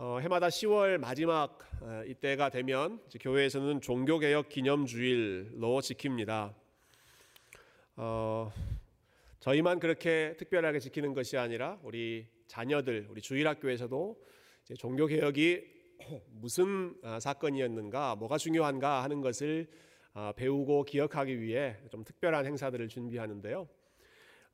어, 0.00 0.20
해마다 0.20 0.46
10월 0.46 0.96
마지막 0.98 1.58
어, 1.80 2.04
이때가 2.06 2.50
되면 2.50 3.00
교회에서는 3.18 3.80
종교개혁 3.80 4.48
기념주일로 4.48 5.80
지킵니다. 5.80 6.54
어, 7.96 8.52
저희만 9.40 9.80
그렇게 9.80 10.36
특별하게 10.38 10.78
지키는 10.78 11.14
것이 11.14 11.36
아니라 11.36 11.80
우리 11.82 12.28
자녀들, 12.46 13.08
우리 13.10 13.20
주일학교에서도 13.20 14.24
종교개혁이 14.78 15.64
무슨 16.30 16.94
어, 17.02 17.18
사건이었는가, 17.18 18.14
뭐가 18.14 18.38
중요한가 18.38 19.02
하는 19.02 19.20
것을 19.20 19.66
어, 20.14 20.30
배우고 20.36 20.84
기억하기 20.84 21.40
위해 21.40 21.76
좀 21.90 22.04
특별한 22.04 22.46
행사들을 22.46 22.86
준비하는데요. 22.86 23.66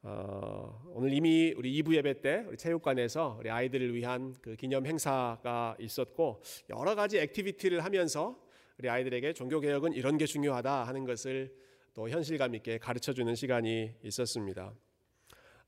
어, 0.07 0.83
오늘 0.93 1.15
이미 1.15 1.55
우리 1.57 1.83
2부 1.83 1.95
예배 1.95 2.21
때 2.21 2.45
우리 2.47 2.59
체육관에서 2.59 3.39
우리 3.41 3.49
아이들을 3.49 3.95
위한 3.95 4.35
그 4.43 4.55
기념 4.55 4.85
행사가 4.85 5.77
있었고 5.81 6.43
여러 6.69 6.95
가지 6.95 7.19
activity를 7.19 7.83
하면서 7.83 8.39
우리 8.79 8.91
아이들에게 8.91 9.33
종교 9.33 9.61
개혁은 9.61 9.95
이런 9.95 10.19
게 10.19 10.27
중요하다 10.27 10.85
하는 10.85 11.07
것을 11.07 11.57
또 11.95 12.11
현실감 12.11 12.55
있게 12.55 12.77
가르쳐 12.77 13.15
주는 13.15 13.35
시간이 13.35 13.95
있었습니다. 14.03 14.75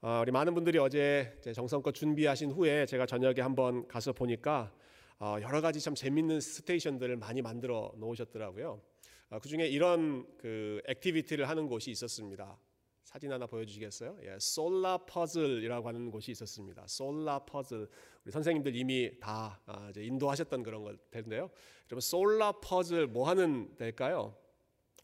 어, 0.03 0.19
우리 0.21 0.31
많은 0.33 0.53
분들이 0.53 0.77
어제 0.77 1.41
정성껏 1.55 1.95
준비하신 1.95 2.51
후에 2.51 2.85
제가 2.85 3.07
저녁에 3.07 3.41
한번 3.41 3.89
가서 3.89 4.13
보니까 4.13 4.71
어, 5.19 5.37
여러 5.41 5.63
가지 5.63 5.81
참 5.81 5.95
재밌는 5.95 6.41
station들을 6.43 7.17
많이 7.17 7.41
만들어 7.41 7.91
놓으셨더라고요. 7.97 8.83
어, 9.31 9.39
그 9.39 9.49
중에 9.49 9.67
이런 9.67 10.27
그 10.37 10.83
activity를 10.89 11.49
하는 11.49 11.69
곳이 11.69 11.91
있었습니다. 11.91 12.59
사진 13.07 13.31
하나 13.31 13.47
보여주시겠어요? 13.47 14.19
예, 14.25 14.37
sola 14.41 14.99
퍼즐이라고 15.07 15.87
하는 15.87 16.11
곳이 16.11 16.33
있었습니다. 16.33 16.85
sola 16.89 17.39
퍼즐 17.47 17.89
우리 18.25 18.33
선생님들 18.33 18.75
이미 18.75 19.13
다 19.21 19.61
아, 19.65 19.93
인도하셨던 19.97 20.65
그런 20.65 20.83
걸 20.83 20.99
텐데요. 21.13 21.49
여러분 21.89 22.01
sola 22.01 22.61
퍼즐 22.61 23.07
뭐 23.07 23.29
하는 23.29 23.73
데일까요? 23.77 24.37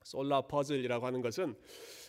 sola 0.03 0.49
퍼즐이라고 0.49 1.07
하는 1.07 1.23
것은 1.23 1.55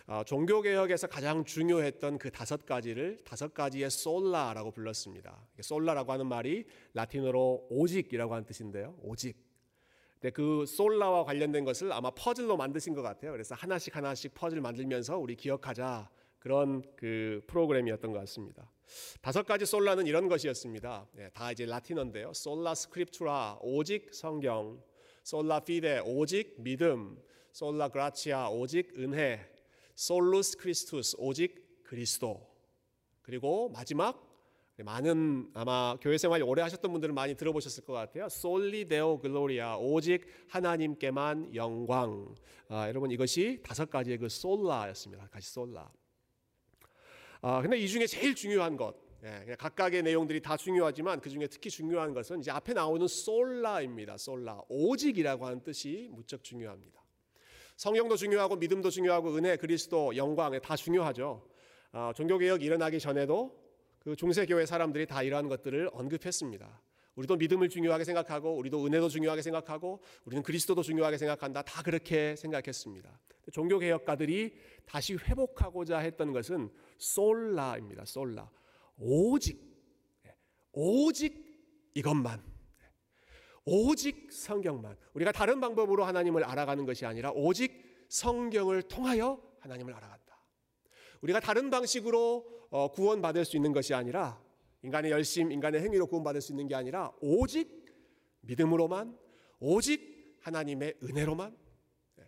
아, 0.07 0.23
종교 0.23 0.63
개혁에서 0.63 1.05
가장 1.05 1.45
중요했던 1.45 2.17
그 2.17 2.31
다섯 2.31 2.65
가지를 2.65 3.19
다섯 3.23 3.53
가지의 3.53 3.91
sola라고 3.91 4.71
불렀습니다. 4.71 5.47
sola라고 5.61 6.11
하는 6.11 6.25
말이 6.25 6.65
라틴어로 6.95 7.67
오직이라고 7.69 8.33
하는 8.33 8.47
뜻인데요. 8.47 8.97
오직. 9.03 9.52
네, 10.23 10.29
그 10.29 10.65
sola와 10.65 11.25
관련된 11.25 11.65
것을 11.65 11.91
아마 11.91 12.09
퍼즐로 12.09 12.55
만드신 12.55 12.93
것 12.93 13.01
같아요. 13.01 13.33
그래서 13.33 13.55
하나씩 13.55 13.93
하나씩 13.93 14.33
퍼즐 14.33 14.61
만들면서 14.61 15.17
우리 15.17 15.35
기억하자 15.35 16.09
그런 16.39 16.81
그 16.95 17.41
프로그램이었던 17.47 18.09
것 18.13 18.19
같습니다. 18.19 18.71
다섯 19.21 19.45
가지 19.45 19.65
sola는 19.65 20.07
이런 20.07 20.29
것이었습니다. 20.29 21.07
네, 21.11 21.29
다 21.33 21.51
이제 21.51 21.65
라틴어인데요. 21.65 22.31
sola 22.33 22.73
scriptura 22.73 23.59
오직 23.63 24.13
성경, 24.13 24.81
sola 25.23 25.59
fide 25.59 25.99
오직 26.05 26.55
믿음, 26.57 27.21
sola 27.51 27.89
gratia 27.89 28.47
오직 28.49 28.97
은혜, 28.97 29.45
solus 29.95 30.57
Christus 30.57 31.17
오직 31.19 31.83
그리스도. 31.83 32.49
그리고 33.23 33.67
마지막 33.67 34.32
많은 34.81 35.51
아마 35.53 35.95
교회 36.01 36.17
생활 36.17 36.41
오래 36.41 36.63
하셨던 36.63 36.91
분들은 36.91 37.13
많이 37.13 37.35
들어보셨을 37.35 37.85
것 37.85 37.93
같아요. 37.93 38.27
soli 38.27 38.87
Deo 38.87 39.19
gloria 39.19 39.77
오직 39.77 40.25
하나님께만 40.49 41.53
영광. 41.53 42.33
아, 42.69 42.87
여러분 42.87 43.11
이것이 43.11 43.61
다섯 43.63 43.89
가지의 43.89 44.17
그 44.17 44.29
솔라였습니다. 44.29 45.27
같이 45.27 45.51
솔라. 45.51 45.91
아, 47.41 47.61
근데 47.61 47.77
이 47.77 47.87
중에 47.87 48.07
제일 48.07 48.33
중요한 48.33 48.75
것, 48.75 48.95
예, 49.23 49.55
각각의 49.59 50.01
내용들이 50.01 50.41
다 50.41 50.57
중요하지만 50.57 51.19
그 51.19 51.29
중에 51.29 51.45
특히 51.47 51.69
중요한 51.69 52.13
것은 52.13 52.39
이제 52.39 52.49
앞에 52.49 52.73
나오는 52.73 53.07
솔라입니다. 53.07 54.17
솔라 54.17 54.63
오직이라고 54.69 55.45
하는 55.45 55.61
뜻이 55.61 56.09
무척 56.11 56.43
중요합니다. 56.43 57.03
성경도 57.75 58.15
중요하고 58.15 58.55
믿음도 58.55 58.89
중요하고 58.89 59.35
은혜, 59.35 59.55
그리스도, 59.55 60.15
영광 60.15 60.59
다 60.61 60.75
중요하죠. 60.75 61.47
아, 61.91 62.11
종교개혁 62.15 62.63
일어나기 62.63 62.99
전에도 62.99 63.62
그 64.03 64.15
중세교회 64.15 64.65
사람들이 64.65 65.05
다 65.05 65.23
이러한 65.23 65.47
것들을 65.47 65.89
언급했습니다. 65.93 66.81
우리도 67.15 67.35
믿음을 67.37 67.69
중요하게 67.69 68.03
생각하고 68.03 68.55
우리도 68.57 68.85
은혜도 68.85 69.09
중요하게 69.09 69.41
생각하고 69.41 70.01
우리는 70.25 70.43
그리스도도 70.43 70.81
중요하게 70.81 71.17
생각한다. 71.17 71.61
다 71.61 71.83
그렇게 71.83 72.35
생각했습니다. 72.35 73.19
종교 73.51 73.77
개혁가들이 73.77 74.55
다시 74.85 75.15
회복하고자 75.15 75.99
했던 75.99 76.31
것은 76.33 76.69
솔라입니다. 76.97 78.05
솔라. 78.05 78.49
오직 78.97 79.61
오직 80.71 81.43
이것만 81.93 82.43
오직 83.65 84.31
성경만 84.31 84.97
우리가 85.13 85.31
다른 85.31 85.61
방법으로 85.61 86.03
하나님을 86.03 86.43
알아가는 86.43 86.85
것이 86.85 87.05
아니라 87.05 87.31
오직 87.31 88.05
성경을 88.09 88.83
통하여 88.83 89.41
하나님을 89.59 89.93
알아간다. 89.93 90.23
우리가 91.21 91.39
다른 91.39 91.69
방식으로 91.69 92.45
어, 92.45 92.62
구원받을 92.87 93.45
수 93.45 93.55
있는 93.55 93.71
것이 93.71 93.93
아니라 93.93 94.41
인간의 94.81 95.11
열심, 95.11 95.51
인간의 95.51 95.81
행위로 95.81 96.07
구원받을 96.07 96.41
수 96.41 96.51
있는 96.51 96.67
게 96.67 96.75
아니라 96.75 97.11
오직 97.21 97.85
믿음으로만, 98.41 99.17
오직 99.59 100.37
하나님의 100.41 100.95
은혜로만 101.03 101.55
네. 102.15 102.23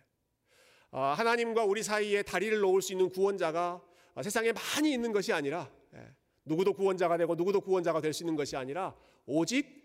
어, 0.90 1.00
하나님과 1.00 1.64
우리 1.64 1.82
사이에 1.82 2.22
다리를 2.22 2.58
놓을 2.60 2.80
수 2.80 2.92
있는 2.92 3.10
구원자가 3.10 3.82
어, 4.14 4.22
세상에 4.22 4.52
많이 4.52 4.92
있는 4.92 5.12
것이 5.12 5.32
아니라 5.32 5.70
네. 5.90 6.00
누구도 6.44 6.72
구원자가 6.72 7.18
되고 7.18 7.34
누구도 7.34 7.60
구원자가 7.60 8.00
될 8.00 8.12
수 8.14 8.22
있는 8.22 8.36
것이 8.36 8.56
아니라 8.56 8.96
오직 9.26 9.84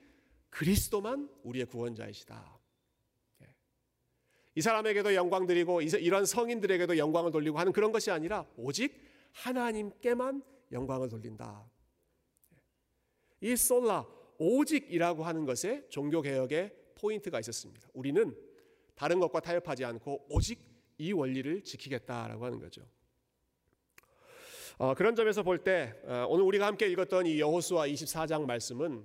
그리스도만 0.49 1.29
우리의 1.43 1.66
구원자이시다. 1.66 2.59
이 4.53 4.61
사람에게도 4.61 5.16
영광 5.16 5.47
드리고 5.47 5.81
이런 5.81 6.25
성인들에게도 6.25 6.97
영광을 6.97 7.31
돌리고 7.31 7.57
하는 7.57 7.72
그런 7.72 7.93
것이 7.93 8.11
아니라 8.11 8.45
오직 8.57 9.10
하나님께만 9.31 10.44
영광을 10.72 11.09
돌린다. 11.09 11.69
이 13.42 13.56
솔라 13.56 14.06
오직이라고 14.38 15.24
하는 15.24 15.46
것에 15.46 15.88
종교 15.90 16.22
개혁의 16.22 16.75
포인트가 16.96 17.40
있었습니다. 17.40 17.88
우리는 17.94 18.36
다른 18.96 19.20
것과 19.20 19.40
타협하지 19.40 19.86
않고 19.86 20.28
오직 20.30 20.59
이 20.97 21.12
원리를 21.12 21.64
지키겠다라고 21.64 22.46
하는 22.46 22.59
거죠. 22.59 22.86
어, 24.78 24.94
그런 24.96 25.16
점에서 25.16 25.44
볼때 25.44 25.94
어, 26.06 26.25
오늘 26.30 26.44
우리가 26.44 26.66
함께 26.66 26.88
읽었던 26.88 27.25
이 27.25 27.40
여호수아 27.40 27.88
24장 27.88 28.46
말씀은 28.46 29.03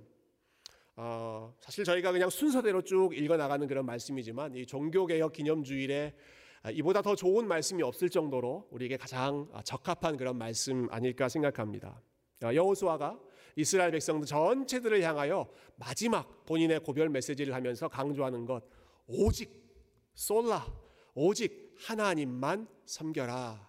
어, 0.95 1.55
사실 1.59 1.83
저희가 1.83 2.11
그냥 2.11 2.29
순서대로 2.29 2.81
쭉 2.81 3.15
읽어 3.15 3.37
나가는 3.37 3.67
그런 3.67 3.85
말씀이지만 3.85 4.55
이 4.55 4.65
종교 4.65 5.05
개혁 5.05 5.33
기념 5.33 5.63
주일에 5.63 6.15
아, 6.15 6.36
이보다 6.73 7.01
더 7.01 7.15
좋은 7.15 7.47
말씀이 7.47 7.81
없을 7.83 8.09
정도로 8.09 8.67
우리에게 8.71 8.97
가장 8.97 9.47
아, 9.53 9.61
적합한 9.61 10.17
그런 10.17 10.37
말씀 10.37 10.87
아닐까 10.91 11.29
생각합니다. 11.29 12.01
아, 12.41 12.53
여호수아가 12.53 13.19
이스라엘 13.55 13.91
백성들 13.91 14.27
전체들을 14.27 15.01
향하여 15.01 15.47
마지막 15.75 16.45
본인의 16.45 16.81
고별 16.81 17.09
메시지를 17.09 17.53
하면서 17.53 17.87
강조하는 17.87 18.45
것 18.45 18.63
오직 19.07 19.51
솔라 20.13 20.65
오직 21.19 21.73
하나님만 21.79 22.67
섬겨라. 22.85 23.67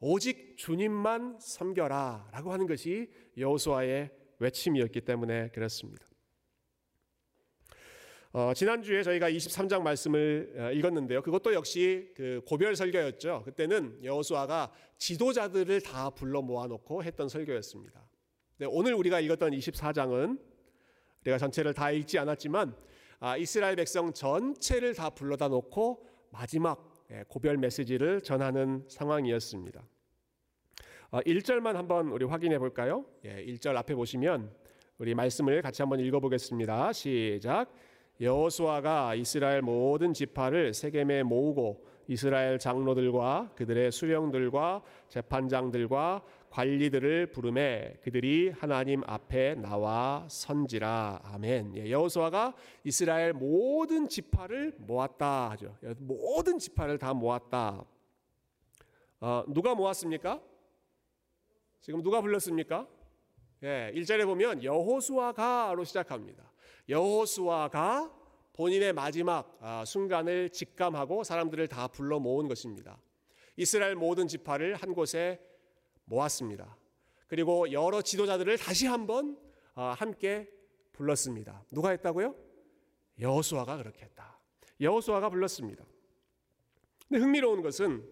오직 0.00 0.56
주님만 0.56 1.38
섬겨라라고 1.38 2.52
하는 2.52 2.66
것이 2.66 3.10
여호수아의 3.36 4.10
외침이었기 4.38 5.02
때문에 5.02 5.50
그렇습니다. 5.50 6.06
어, 8.36 8.52
지난주에 8.52 9.04
저희가 9.04 9.30
23장 9.30 9.82
말씀을 9.82 10.54
어, 10.58 10.72
읽었는데요. 10.72 11.22
그것도 11.22 11.54
역시 11.54 12.10
그 12.16 12.40
고별 12.44 12.74
설교였죠. 12.74 13.42
그때는 13.44 14.00
여호수아가 14.02 14.72
지도자들을 14.98 15.80
다 15.82 16.10
불러 16.10 16.42
모아놓고 16.42 17.04
했던 17.04 17.28
설교였습니다. 17.28 18.04
네, 18.56 18.66
오늘 18.68 18.94
우리가 18.94 19.20
읽었던 19.20 19.52
24장은 19.52 20.40
우리가 21.20 21.38
전체를 21.38 21.74
다 21.74 21.92
읽지 21.92 22.18
않았지만 22.18 22.74
아, 23.20 23.36
이스라엘 23.36 23.76
백성 23.76 24.12
전체를 24.12 24.96
다 24.96 25.10
불러다 25.10 25.46
놓고 25.46 26.04
마지막 26.32 26.92
예, 27.12 27.22
고별 27.28 27.56
메시지를 27.56 28.20
전하는 28.20 28.84
상황이었습니다. 28.88 29.80
1절만 31.12 31.76
아, 31.76 31.78
한번 31.78 32.08
우리 32.08 32.24
확인해 32.24 32.58
볼까요? 32.58 33.04
1절 33.22 33.74
예, 33.74 33.78
앞에 33.78 33.94
보시면 33.94 34.52
우리 34.98 35.14
말씀을 35.14 35.62
같이 35.62 35.82
한번 35.82 36.00
읽어보겠습니다. 36.00 36.92
시작. 36.92 37.72
여호수아가 38.20 39.14
이스라엘 39.16 39.62
모든 39.62 40.12
지파를 40.12 40.72
세겜에 40.72 41.24
모으고 41.24 41.84
이스라엘 42.06 42.58
장로들과 42.58 43.52
그들의 43.56 43.90
수령들과 43.90 44.82
재판장들과 45.08 46.22
관리들을 46.50 47.32
부름에 47.32 47.98
그들이 48.02 48.50
하나님 48.50 49.02
앞에 49.04 49.56
나와 49.56 50.26
선지라 50.30 51.22
아멘. 51.24 51.76
예, 51.76 51.90
여호수아가 51.90 52.54
이스라엘 52.84 53.32
모든 53.32 54.08
지파를 54.08 54.74
모았다 54.78 55.50
하죠. 55.50 55.76
모든 55.98 56.58
지파를 56.58 56.98
다 56.98 57.12
모았다. 57.12 57.84
어, 59.20 59.44
누가 59.48 59.74
모았습니까? 59.74 60.40
지금 61.80 62.02
누가 62.02 62.20
불렀습니까? 62.20 62.86
예, 63.64 63.90
1절에 63.94 64.24
보면 64.24 64.62
여호수아가로 64.62 65.82
시작합니다. 65.82 66.53
여호수아가 66.88 68.12
본인의 68.54 68.92
마지막 68.92 69.56
아, 69.60 69.84
순간을 69.84 70.50
직감하고 70.50 71.24
사람들을 71.24 71.66
다 71.68 71.88
불러 71.88 72.20
모은 72.20 72.48
것입니다. 72.48 73.00
이스라엘 73.56 73.94
모든 73.94 74.28
지파를 74.28 74.76
한 74.76 74.94
곳에 74.94 75.40
모았습니다. 76.04 76.76
그리고 77.26 77.72
여러 77.72 78.02
지도자들을 78.02 78.58
다시 78.58 78.86
한번 78.86 79.38
아, 79.74 79.94
함께 79.98 80.48
불렀습니다. 80.92 81.64
누가 81.72 81.90
했다고요? 81.90 82.34
여호수아가 83.18 83.76
그렇게 83.76 84.04
했다. 84.04 84.38
여호수아가 84.80 85.30
불렀습니다. 85.30 85.84
근데 87.08 87.20
흥미로운 87.20 87.62
것은 87.62 88.08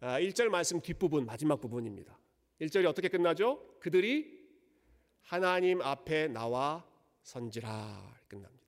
1절 0.00 0.46
아, 0.46 0.50
말씀 0.50 0.80
뒷부분 0.80 1.26
마지막 1.26 1.60
부분입니다. 1.60 2.18
1절이 2.60 2.86
어떻게 2.86 3.08
끝나죠? 3.08 3.78
그들이 3.80 4.38
하나님 5.22 5.80
앞에 5.82 6.28
나와 6.28 6.84
선지라 7.22 8.20
끝납니다. 8.28 8.60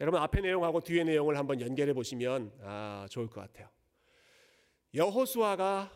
여러분 0.00 0.20
앞에 0.20 0.40
내용하고 0.40 0.80
뒤에 0.80 1.04
내용을 1.04 1.36
한번 1.36 1.60
연결해 1.60 1.92
보시면 1.92 2.52
아, 2.62 3.06
좋을 3.10 3.28
것 3.28 3.40
같아요. 3.40 3.68
여호수아가 4.94 5.92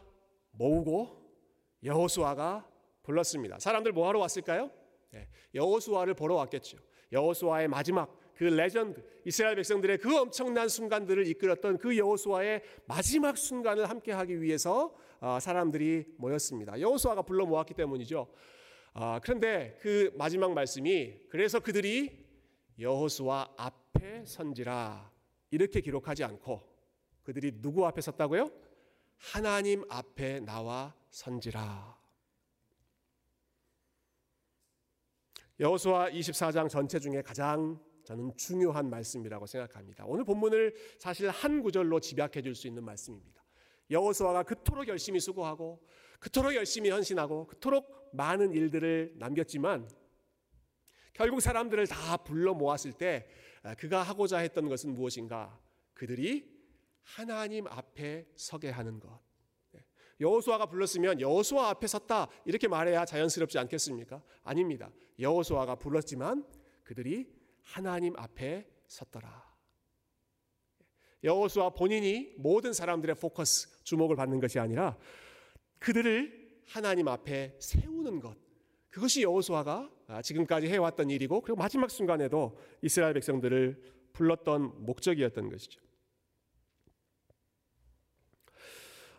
모으고 0.52 1.26
여호수아가 1.82 2.68
불렀습니다. 3.02 3.58
사람들 3.58 3.92
뭐 3.92 4.08
하러 4.08 4.20
왔을까요? 4.20 4.70
네, 5.10 5.28
여호수아를 5.54 6.14
보러 6.14 6.36
왔겠죠. 6.36 6.78
여호수아의 7.12 7.68
마지막 7.68 8.16
그 8.34 8.44
레전드 8.44 9.02
이스라엘 9.24 9.56
백성들의 9.56 9.98
그 9.98 10.16
엄청난 10.16 10.68
순간들을 10.68 11.26
이끌었던 11.28 11.78
그 11.78 11.96
여호수아의 11.96 12.62
마지막 12.86 13.36
순간을 13.36 13.88
함께 13.88 14.12
하기 14.12 14.40
위해서 14.42 14.94
아, 15.20 15.40
사람들이 15.40 16.04
모였습니다. 16.18 16.80
여호수아가 16.80 17.22
불러 17.22 17.46
모았기 17.46 17.74
때문이죠. 17.74 18.28
아, 18.98 19.20
그런데 19.22 19.76
그 19.82 20.10
마지막 20.14 20.54
말씀이 20.54 21.18
그래서 21.28 21.60
그들이 21.60 22.26
여호수아 22.78 23.52
앞에 23.58 24.24
선지라 24.24 25.12
이렇게 25.50 25.82
기록하지 25.82 26.24
않고 26.24 26.66
그들이 27.22 27.60
누구 27.60 27.86
앞에 27.86 28.00
섰다고요? 28.00 28.50
하나님 29.18 29.84
앞에 29.90 30.40
나와 30.40 30.94
선지라. 31.10 31.94
여호수아 35.60 36.08
24장 36.12 36.70
전체 36.70 36.98
중에 36.98 37.20
가장 37.20 37.78
저는 38.04 38.34
중요한 38.38 38.88
말씀이라고 38.88 39.44
생각합니다. 39.44 40.06
오늘 40.06 40.24
본문을 40.24 40.74
사실 40.98 41.28
한 41.28 41.62
구절로 41.62 42.00
집약해 42.00 42.40
줄 42.40 42.54
수 42.54 42.66
있는 42.66 42.82
말씀입니다. 42.82 43.44
여호수아가 43.90 44.42
그토록 44.42 44.88
열심히 44.88 45.20
수고하고 45.20 45.86
그토록 46.18 46.54
열심히 46.54 46.88
헌신하고 46.88 47.46
그토록 47.46 48.05
많은 48.16 48.52
일들을 48.52 49.14
남겼지만 49.18 49.88
결국 51.12 51.40
사람들을 51.40 51.86
다 51.86 52.16
불러 52.18 52.54
모았을 52.54 52.92
때 52.92 53.26
아, 53.62 53.74
그가 53.74 54.02
하고자 54.02 54.38
했던 54.38 54.68
것은 54.68 54.92
무엇인가? 54.92 55.58
그들이 55.94 56.56
하나님 57.02 57.66
앞에 57.66 58.26
서게 58.36 58.70
하는 58.70 59.00
것. 59.00 59.20
네. 59.72 59.80
여호수아가 60.20 60.66
불렀으면 60.66 61.20
여호수아 61.20 61.70
앞에 61.70 61.86
섰다 61.86 62.28
이렇게 62.44 62.68
말해야 62.68 63.04
자연스럽지 63.04 63.58
않겠습니까? 63.58 64.22
아닙니다. 64.44 64.90
여호수아가 65.18 65.76
불렀지만 65.76 66.46
그들이 66.84 67.32
하나님 67.62 68.16
앞에 68.16 68.68
섰더라. 68.86 69.46
여호수아 71.24 71.70
본인이 71.70 72.34
모든 72.36 72.72
사람들의 72.72 73.16
포커스, 73.16 73.82
주목을 73.84 74.16
받는 74.16 74.38
것이 74.38 74.58
아니라 74.58 74.96
그들을 75.78 76.45
하나님 76.66 77.08
앞에 77.08 77.54
세우는 77.58 78.20
것. 78.20 78.36
그것이 78.90 79.22
여호수아가 79.22 79.90
지금까지 80.22 80.68
해왔던 80.68 81.10
일이고 81.10 81.40
그리고 81.42 81.56
마지막 81.58 81.90
순간에도 81.90 82.58
이스라엘 82.82 83.14
백성들을 83.14 83.80
불렀던 84.12 84.84
목적이었던 84.86 85.50
것이죠. 85.50 85.80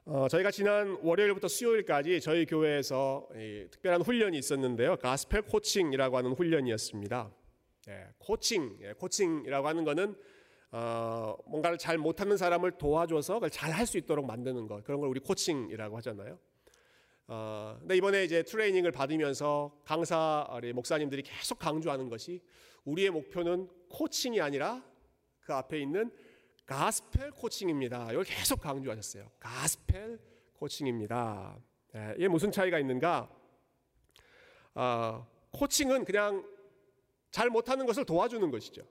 어, 0.06 0.28
저희가 0.30 0.52
지난 0.52 0.98
월요일부터 1.04 1.48
수요일까지 1.50 2.22
저희 2.22 2.46
교회에서 2.46 3.28
특별한 3.72 4.02
훈련이 4.02 4.38
있었는데요. 4.38 4.96
gospel 4.98 5.42
coaching이라고 5.44 6.18
하는 6.18 6.32
훈련이었습니다. 6.32 7.30
예, 7.90 8.08
코칭, 8.18 8.78
예, 8.82 8.94
coaching이라고 8.94 9.68
하는 9.68 9.84
것은 9.84 10.16
어, 10.72 11.36
뭔가를 11.46 11.78
잘 11.78 11.98
못하는 11.98 12.36
사람을 12.38 12.72
도와줘서 12.78 13.36
그걸 13.36 13.50
잘 13.50 13.72
할 13.74 13.86
수 13.86 13.98
있도록 13.98 14.26
만드는 14.26 14.68
것 14.68 14.84
그런 14.84 15.00
걸 15.02 15.10
우리 15.10 15.20
coaching이라고 15.20 15.98
하잖아요. 15.98 16.40
어, 17.28 17.76
근데 17.80 17.98
이번에 17.98 18.24
이제 18.24 18.42
트레이닝을 18.44 18.92
받으면서 18.92 19.78
강사 19.84 20.48
목사님들이 20.74 21.24
계속 21.24 21.60
강조하는 21.60 22.08
것이 22.10 22.42
우리의 22.86 23.10
목표는 23.10 23.68
coaching이 23.90 24.40
아니라 24.40 24.84
그 25.42 25.54
앞에 25.54 25.80
있는 25.80 26.10
gospel 26.66 27.32
coaching입니다. 27.32 28.12
이걸 28.12 28.24
계속 28.24 28.62
강조하셨어요. 28.62 29.30
gospel 29.40 30.20
coaching입니다. 30.54 31.58
예, 31.96 32.14
이게 32.18 32.28
무슨 32.28 32.52
차이가 32.52 32.80
있는가? 32.80 33.30
어, 34.76 35.28
coaching은 35.52 36.06
그냥 36.06 36.46
잘 37.32 37.50
못하는 37.50 37.86
것을 37.86 38.06
도와주는 38.06 38.50
것이죠. 38.52 38.84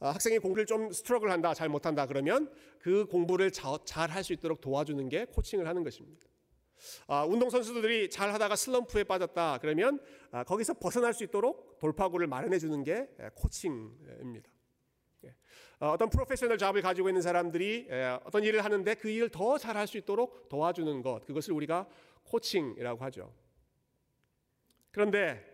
아, 0.00 0.10
학생이 0.10 0.38
공부를 0.38 0.66
좀 0.66 0.92
struggle을 0.92 1.30
한다, 1.30 1.54
잘 1.54 1.68
못한다 1.68 2.06
그러면 2.06 2.52
그 2.78 3.06
공부를 3.06 3.50
잘 3.50 4.10
할 4.10 4.22
수 4.22 4.32
있도록 4.32 4.60
도와주는 4.60 5.08
게 5.08 5.24
코칭을 5.26 5.66
하는 5.66 5.82
것입니다. 5.82 6.26
아, 7.06 7.24
운동 7.24 7.50
선수들이 7.50 8.10
잘 8.10 8.32
하다가 8.32 8.56
슬럼프에 8.56 9.04
빠졌다 9.04 9.58
그러면 9.60 10.00
아, 10.30 10.44
거기서 10.44 10.74
벗어날 10.74 11.14
수 11.14 11.24
있도록 11.24 11.78
돌파구를 11.78 12.26
마련해 12.26 12.58
주는 12.58 12.82
게 12.84 13.08
코칭입니다. 13.34 14.50
예. 15.24 15.34
어떤 15.78 16.10
프로페셔널 16.10 16.58
잡을 16.58 16.82
가지고 16.82 17.08
있는 17.08 17.22
사람들이 17.22 17.88
어떤 18.24 18.44
일을 18.44 18.64
하는데 18.64 18.94
그 18.94 19.08
일을 19.08 19.28
더 19.30 19.58
잘할 19.58 19.86
수 19.86 19.98
있도록 19.98 20.48
도와주는 20.48 21.02
것 21.02 21.24
그것을 21.26 21.52
우리가 21.52 21.86
코칭이라고 22.24 23.04
하죠. 23.04 23.32
그런데 24.90 25.52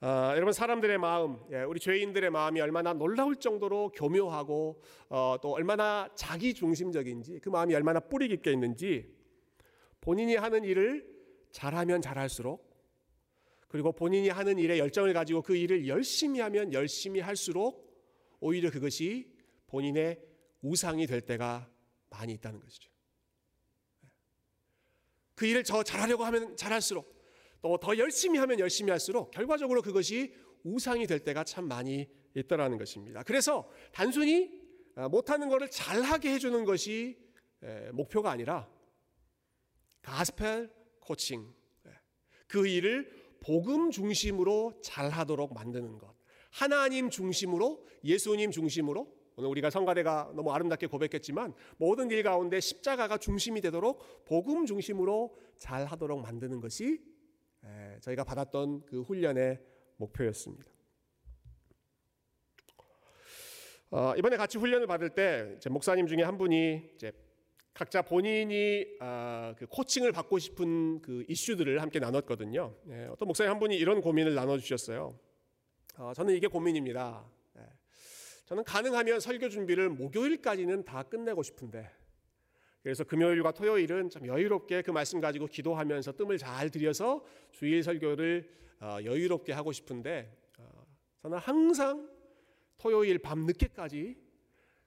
어, 0.00 0.32
여러분 0.36 0.52
사람들의 0.52 0.96
마음, 0.98 1.40
예, 1.50 1.62
우리 1.62 1.80
죄인들의 1.80 2.30
마음이 2.30 2.60
얼마나 2.60 2.92
놀라울 2.92 3.34
정도로 3.34 3.90
교묘하고 3.96 4.80
어, 5.08 5.36
또 5.42 5.54
얼마나 5.54 6.08
자기 6.14 6.54
중심적인지 6.54 7.40
그 7.40 7.48
마음이 7.48 7.74
얼마나 7.74 7.98
뿌리 7.98 8.28
깊게 8.28 8.52
있는지 8.52 9.17
본인이 10.00 10.36
하는 10.36 10.64
일을 10.64 11.06
잘하면 11.50 12.00
잘할수록 12.00 12.68
그리고 13.68 13.92
본인이 13.92 14.28
하는 14.28 14.58
일에 14.58 14.78
열정을 14.78 15.12
가지고 15.12 15.42
그 15.42 15.54
일을 15.54 15.86
열심히 15.86 16.40
하면 16.40 16.72
열심히 16.72 17.20
할수록 17.20 17.86
오히려 18.40 18.70
그것이 18.70 19.30
본인의 19.66 20.20
우상이 20.62 21.06
될 21.06 21.20
때가 21.20 21.70
많이 22.10 22.32
있다는 22.32 22.60
것이죠. 22.60 22.90
그 25.34 25.46
일을 25.46 25.62
더 25.62 25.82
잘하려고 25.82 26.24
하면 26.24 26.56
잘할수록 26.56 27.16
또 27.60 27.76
더 27.76 27.96
열심히 27.98 28.38
하면 28.38 28.58
열심히 28.60 28.90
할수록 28.90 29.30
결과적으로 29.30 29.82
그것이 29.82 30.32
우상이 30.62 31.06
될 31.06 31.20
때가 31.20 31.44
참 31.44 31.66
많이 31.66 32.08
있더라는 32.34 32.78
것입니다. 32.78 33.22
그래서 33.22 33.68
단순히 33.92 34.50
아, 34.94 35.08
못하는 35.08 35.48
것을 35.48 35.70
잘하게 35.70 36.34
해주는 36.34 36.64
것이 36.64 37.18
목표가 37.92 38.30
아니라 38.30 38.68
가스펠 40.02 40.70
코칭. 41.00 41.52
그 42.46 42.66
일을 42.66 43.10
복음 43.40 43.90
중심으로 43.90 44.80
잘 44.82 45.10
하도록 45.10 45.52
만드는 45.52 45.98
것. 45.98 46.14
하나님 46.50 47.10
중심으로 47.10 47.86
예수님 48.04 48.50
중심으로 48.50 49.18
오늘 49.36 49.50
우리가 49.50 49.70
성가대가 49.70 50.32
너무 50.34 50.50
아름답게 50.50 50.88
고백했지만 50.88 51.54
모든 51.76 52.10
일 52.10 52.22
가운데 52.24 52.58
십자가가 52.58 53.18
중심이 53.18 53.60
되도록 53.60 54.24
복음 54.24 54.66
중심으로 54.66 55.36
잘 55.58 55.84
하도록 55.84 56.20
만드는 56.20 56.60
것이 56.60 57.00
예, 57.64 57.98
저희가 58.00 58.24
받았던 58.24 58.86
그 58.86 59.02
훈련의 59.02 59.60
목표였습니다. 59.96 60.72
어, 63.90 64.14
이번에 64.16 64.36
같이 64.36 64.58
훈련을 64.58 64.86
받을 64.86 65.10
때 65.10 65.58
목사님 65.70 66.06
중에 66.06 66.22
한 66.22 66.36
분이 66.36 66.98
각자 67.78 68.02
본인이 68.02 68.84
아, 68.98 69.54
그 69.56 69.64
코칭을 69.68 70.10
받고 70.10 70.40
싶은 70.40 71.00
그 71.00 71.24
이슈들을 71.28 71.80
함께 71.80 72.00
나눴거든요. 72.00 72.74
예, 72.88 73.04
어떤 73.04 73.28
목사님 73.28 73.52
한 73.52 73.60
분이 73.60 73.76
이런 73.76 74.00
고민을 74.00 74.34
나눠주셨어요. 74.34 75.16
어, 75.98 76.12
저는 76.12 76.34
이게 76.34 76.48
고민입니다. 76.48 77.24
예, 77.56 77.62
저는 78.46 78.64
가능하면 78.64 79.20
설교 79.20 79.48
준비를 79.48 79.90
목요일까지는 79.90 80.86
다 80.86 81.04
끝내고 81.04 81.44
싶은데 81.44 81.88
그래서 82.82 83.04
금요일과 83.04 83.52
토요일은 83.52 84.10
좀 84.10 84.26
여유롭게 84.26 84.82
그 84.82 84.90
말씀 84.90 85.20
가지고 85.20 85.46
기도하면서 85.46 86.16
뜸을 86.16 86.36
잘 86.36 86.70
들여서 86.70 87.24
주일 87.52 87.84
설교를 87.84 88.50
어, 88.80 88.98
여유롭게 89.04 89.52
하고 89.52 89.70
싶은데 89.70 90.36
어, 90.58 90.84
저는 91.22 91.38
항상 91.38 92.10
토요일 92.76 93.20
밤 93.20 93.46
늦게까지 93.46 94.16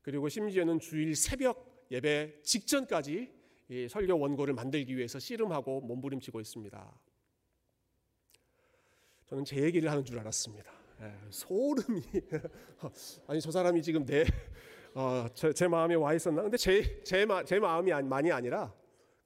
그리고 0.01 0.27
심지어는 0.27 0.79
주일 0.79 1.15
새벽 1.15 1.71
예배 1.91 2.41
직전까지 2.41 3.29
이 3.69 3.88
설교 3.89 4.17
원고를 4.17 4.53
만들기 4.53 4.95
위해서 4.95 5.19
씨름하고 5.19 5.81
몸부림치고 5.81 6.39
있습니다. 6.39 7.00
저는 9.27 9.45
제 9.45 9.62
얘기를 9.62 9.91
하는 9.91 10.03
줄 10.03 10.17
알았습니다. 10.19 10.71
예, 11.01 11.13
소름이 11.29 12.01
아니 13.27 13.41
저 13.41 13.51
사람이 13.51 13.81
지금 13.81 14.05
내 14.05 14.25
어, 14.93 15.25
제, 15.33 15.53
제 15.53 15.67
마음에 15.67 15.95
와 15.95 16.13
있었나? 16.13 16.41
근데 16.41 16.57
제, 16.57 17.01
제, 17.03 17.25
마, 17.25 17.43
제 17.43 17.60
마음이 17.60 17.91
많이 18.03 18.31
아니라 18.31 18.74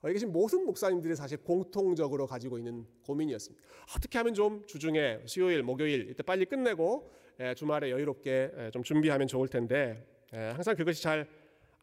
거기 0.02 0.14
계신 0.14 0.32
모든 0.32 0.66
목사님들이 0.66 1.16
사실 1.16 1.38
공통적으로 1.38 2.28
가지고 2.28 2.60
있는 2.60 2.86
고민이었습니다. 3.04 3.66
어떻게 3.96 4.18
하면 4.20 4.34
좀 4.36 4.66
주중에 4.68 5.22
수요일, 5.26 5.64
목요일 5.64 6.10
이때 6.10 6.22
빨리 6.22 6.46
끝내고 6.46 7.12
예, 7.40 7.54
주말에 7.54 7.92
여유롭게 7.92 8.52
예, 8.58 8.72
좀 8.72 8.84
준비하면 8.84 9.28
좋을 9.28 9.48
텐데 9.48 10.08
예, 10.34 10.38
항상 10.38 10.76
그것이 10.76 11.02
잘 11.02 11.28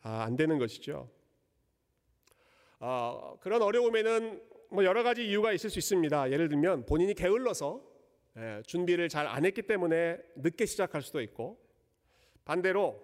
안 0.02 0.32
아, 0.32 0.36
되는 0.36 0.58
것이죠. 0.58 1.08
어, 2.80 3.36
그런 3.40 3.62
어려움에는 3.62 4.42
뭐 4.70 4.84
여러 4.84 5.04
가지 5.04 5.28
이유가 5.28 5.52
있을 5.52 5.70
수 5.70 5.78
있습니다. 5.78 6.32
예를 6.32 6.48
들면 6.48 6.86
본인이 6.86 7.14
게을러서 7.14 7.80
예, 8.36 8.62
준비를 8.66 9.08
잘 9.08 9.26
안 9.26 9.44
했기 9.44 9.62
때문에 9.62 10.18
늦게 10.36 10.66
시작할 10.66 11.02
수도 11.02 11.20
있고 11.20 11.58
반대로 12.44 13.00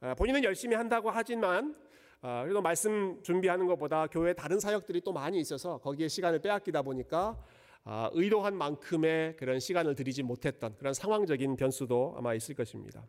아, 0.00 0.14
본인은 0.14 0.42
열심히 0.42 0.74
한다고 0.74 1.10
하지만 1.10 1.76
아, 2.22 2.42
그래도 2.42 2.60
말씀 2.60 3.22
준비하는 3.22 3.66
것보다 3.66 4.08
교회 4.08 4.32
다른 4.32 4.58
사역들이 4.58 5.02
또 5.02 5.12
많이 5.12 5.38
있어서 5.38 5.78
거기에 5.78 6.08
시간을 6.08 6.40
빼앗기다 6.40 6.82
보니까 6.82 7.38
아, 7.84 8.10
의도한 8.14 8.56
만큼의 8.56 9.36
그런 9.36 9.60
시간을 9.60 9.94
들이지 9.94 10.24
못했던 10.24 10.74
그런 10.76 10.92
상황적인 10.92 11.54
변수도 11.56 12.14
아마 12.16 12.34
있을 12.34 12.56
것입니다. 12.56 13.06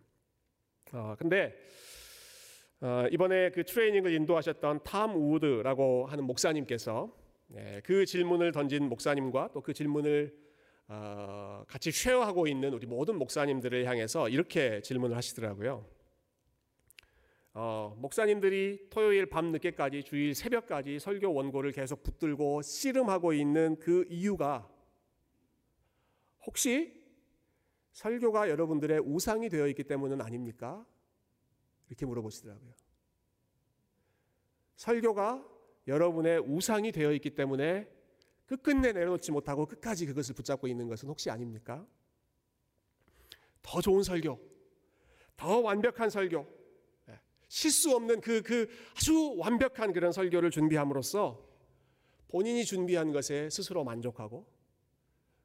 근데 1.18 1.56
이번에 3.12 3.50
그 3.52 3.64
트레이닝을 3.64 4.12
인도하셨던 4.14 4.84
탐 4.84 5.16
우드라고 5.16 6.06
하는 6.08 6.26
목사님께서 6.26 7.16
네, 7.48 7.82
그 7.84 8.06
질문을 8.06 8.52
던진 8.52 8.90
목사님과 8.90 9.52
또 9.54 9.62
그 9.62 9.74
질문을 9.74 10.36
같이 11.68 11.92
쉐어하고 11.92 12.48
있는 12.48 12.74
우리 12.74 12.86
모든 12.86 13.18
목사님들을 13.18 13.86
향해서 13.86 14.30
이렇게 14.30 14.82
질문을 14.82 15.16
하시더라고요. 15.16 15.86
어, 17.56 17.96
목사님들이 18.00 18.88
토요일 18.90 19.28
밤 19.28 19.52
늦게까지 19.52 20.04
주일 20.04 20.34
새벽까지 20.34 21.00
설교 21.00 21.32
원고를 21.34 21.72
계속 21.72 22.02
붙들고 22.02 22.64
씨름하고 22.64 23.34
있는 23.34 23.78
그 23.80 24.06
이유가 24.10 24.68
혹시 26.46 27.02
설교가 27.92 28.50
여러분들의 28.50 29.00
우상이 29.06 29.50
되어 29.50 29.68
있기 29.68 29.84
때문은 29.84 30.20
아닙니까? 30.20 30.84
이렇게 31.94 32.06
물어보시더라고요. 32.06 32.74
설교가 34.76 35.48
여러분의 35.88 36.40
우상이 36.40 36.92
되어 36.92 37.14
있기 37.14 37.36
때문에 37.36 37.88
끝끝내 38.48 38.92
내려놓지 38.92 39.32
못하고 39.32 39.66
끝까지 39.66 40.06
그것을 40.08 40.36
붙잡고 40.36 40.68
있는 40.68 40.88
것은 40.88 41.08
혹시 41.08 41.30
아닙니까? 41.30 41.86
더 43.62 43.80
좋은 43.80 44.04
설교, 44.04 44.40
더 45.38 45.60
완벽한 45.60 46.10
설교, 46.10 46.46
실수 47.48 47.96
없는 47.96 48.20
그, 48.20 48.42
그 48.42 48.68
아주 48.96 49.36
완벽한 49.38 49.94
그런 49.94 50.12
설교를 50.12 50.50
준비함으로써 50.50 51.40
본인이 52.28 52.66
준비한 52.66 53.12
것에 53.12 53.50
스스로 53.52 53.84
만족하고 53.84 54.48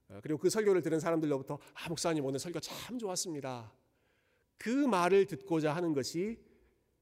어, 0.09 0.19
그리고 0.23 0.39
그 0.39 0.49
설교를 0.49 0.81
들은 0.81 1.01
사람들로부터 1.01 1.59
아, 1.75 1.89
목사님 1.91 2.25
오늘 2.25 2.39
설교 2.39 2.61
참 2.61 2.99
좋았습니다. 2.99 3.71
그 4.59 4.69
말을 4.69 5.27
듣고자 5.27 5.75
하는 5.75 5.93
것이 5.93 6.39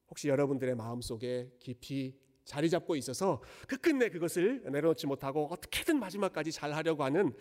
혹시 0.09 0.29
여러분들의 0.29 0.75
마음속에 0.75 1.51
깊이 1.59 2.17
자리 2.45 2.69
잡고 2.69 2.95
있어서 2.95 3.41
끝끝내 3.67 4.09
그것을 4.09 4.63
내려놓지 4.71 5.05
못하고 5.05 5.47
어떻게든 5.51 5.99
마지막까지 5.99 6.53
잘 6.53 6.73
하려고 6.73 7.03
하는 7.03 7.33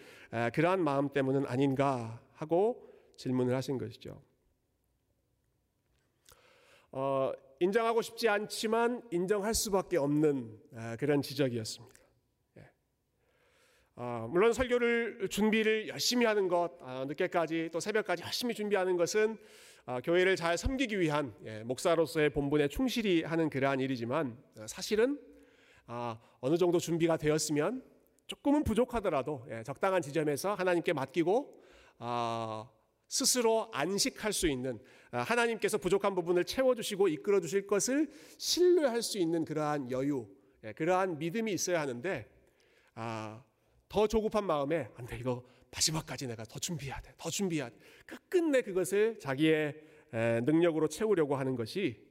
그러한 0.53 0.83
마음 0.83 1.13
때문은 1.13 1.47
아닌가 1.47 2.21
하고 2.33 2.93
질문을 3.17 3.55
하신 3.55 3.79
것이죠. 3.79 4.21
어, 6.91 7.33
인정하고 7.61 8.03
싶지 8.03 8.29
않지만 8.29 9.03
인정할 9.11 9.55
수밖에 9.55 9.97
없는 9.97 10.59
아, 10.75 10.97
그런 10.97 11.23
지적이었습니다. 11.23 12.01
예. 12.59 12.71
아, 13.97 14.27
물론 14.31 14.53
설교를 14.53 15.29
준비를 15.29 15.89
열심히 15.89 16.27
하는 16.27 16.49
것, 16.49 16.73
아, 16.81 17.05
늦게까지 17.07 17.71
또 17.73 17.81
새벽까지 17.81 18.23
열심히 18.23 18.55
준비하는 18.55 18.97
것은 18.97 19.39
교회를 20.03 20.35
잘 20.35 20.59
섬기기 20.59 20.99
위한 20.99 21.33
예, 21.45 21.63
목사로서의 21.63 22.31
본분에 22.31 22.67
충실히 22.69 23.23
하는 23.23 23.49
그러한 23.49 23.79
일이지만 23.79 24.37
사실은 24.67 25.21
어느 26.41 26.57
정도 26.57 26.81
준비가 26.81 27.17
되었으면 27.17 27.85
조금은 28.27 28.65
부족하더라도 28.65 29.47
예, 29.51 29.63
적당한 29.63 30.03
지점에서 30.03 30.55
하나님께 30.55 30.93
맡기고 30.93 31.63
스스로 33.09 33.71
안식할 33.73 34.33
수 34.33 34.49
있는 34.49 34.81
아, 35.13 35.21
하나님께서 35.21 35.79
부족한 35.79 36.15
부분을 36.15 36.45
채워주시고 36.45 37.09
이끌어 37.09 37.41
주실 37.41 37.67
것을 37.67 38.11
신뢰할 38.39 39.03
수 39.03 39.19
있는 39.19 39.45
그러한 39.45 39.91
여유, 39.91 40.27
예, 40.65 40.73
그러한 40.73 41.19
믿음이 41.19 41.53
있어야 41.53 41.81
하는데 41.81 42.29
아, 42.95 43.43
더 43.89 44.07
조급한 44.09 44.45
마음에 44.45 44.89
안돼 44.97 45.19
이거 45.19 45.45
마지막까지 45.77 46.27
내가 46.27 46.45
더 46.45 46.59
준비해야 46.59 47.01
돼, 47.01 47.13
더 47.19 47.31
준비해야 47.31 47.69
돼. 47.69 47.77
끝끝내 48.07 48.63
그것을 48.63 49.19
자기의 49.19 49.75
능력으로 50.45 50.89
채우려고 50.89 51.37
하는 51.37 51.55
것이 51.55 52.03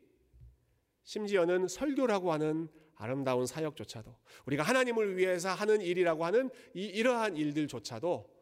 심지어는 1.04 1.68
설교라고 1.68 2.32
하는 2.32 2.70
아름다운 2.96 3.46
사역조차도 3.46 4.16
우리가 4.46 4.64
하나님을 4.64 5.18
위해서 5.18 5.50
하는 5.50 5.82
일이라고 5.82 6.26
하는 6.26 6.50
이 6.74 6.86
이러한 6.86 7.36
일들조차도 7.36 8.34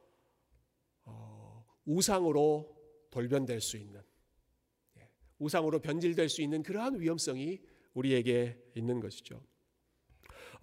어, 1.05 1.65
우상으로 1.85 2.75
돌변될 3.09 3.61
수 3.61 3.77
있는 3.77 4.01
우상으로 5.39 5.79
변질될 5.79 6.29
수 6.29 6.41
있는 6.41 6.63
그러한 6.63 6.99
위험성이 6.99 7.61
우리에게 7.93 8.57
있는 8.75 8.99
것이죠. 8.99 9.43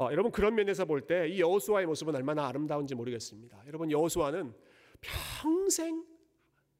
어, 0.01 0.09
여러분 0.13 0.33
그런 0.33 0.55
면에서 0.55 0.85
볼 0.87 1.07
때 1.07 1.29
이 1.29 1.41
여호수아의 1.41 1.87
모습은 1.87 2.15
얼마나 2.15 2.47
아름다운지 2.49 2.95
모르겠습니다. 2.95 3.63
여러분 3.67 3.91
여호수아는 3.91 4.55
평생 5.01 6.05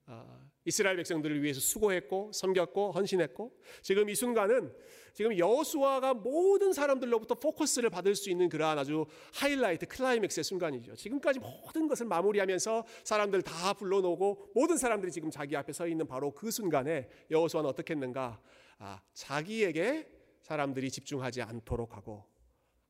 어, 0.07 0.41
이스라엘 0.65 0.97
백성들을 0.97 1.43
위해서 1.43 1.61
수고했고 1.61 2.33
섬겼고 2.33 2.93
헌신했고 2.93 3.57
지금 3.83 4.09
이 4.09 4.15
순간은 4.15 4.73
지금 5.13 5.37
여호수아가 5.37 6.15
모든 6.15 6.73
사람들로부터 6.73 7.35
포커스를 7.35 7.91
받을 7.91 8.15
수 8.15 8.31
있는 8.31 8.49
그러한 8.49 8.79
아주 8.79 9.07
하이라이트 9.35 9.87
클라이맥스의 9.87 10.45
순간이죠. 10.45 10.95
지금까지 10.97 11.41
모든 11.41 11.89
것을 11.89 12.07
마무리하면서 12.07 12.85
사람들 13.05 13.43
다 13.43 13.73
불러놓고 13.75 14.53
모든 14.55 14.77
사람들이 14.77 15.11
지금 15.13 15.31
자기 15.31 15.57
앞에 15.57 15.73
서 15.73 15.87
있는 15.87 16.07
바로 16.07 16.33
그 16.33 16.51
순간에 16.51 17.09
여호수아는 17.31 17.69
어떻게 17.69 17.95
했는가? 17.95 18.41
아, 18.79 19.03
자기에게 19.13 20.09
사람들이 20.43 20.91
집중하지 20.91 21.43
않도록 21.43 21.97
하고 21.97 22.30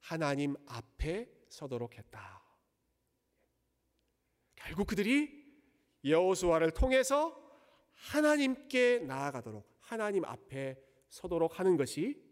하나님 0.00 0.56
앞에 0.66 1.30
서도록 1.48 1.96
했다. 1.96 2.42
결국 4.56 4.86
그들이 4.86 5.40
여호수아를 6.04 6.72
통해서 6.72 7.36
하나님께 7.92 9.00
나아가도록 9.00 9.68
하나님 9.80 10.24
앞에 10.24 10.76
서도록 11.08 11.58
하는 11.58 11.76
것이 11.76 12.22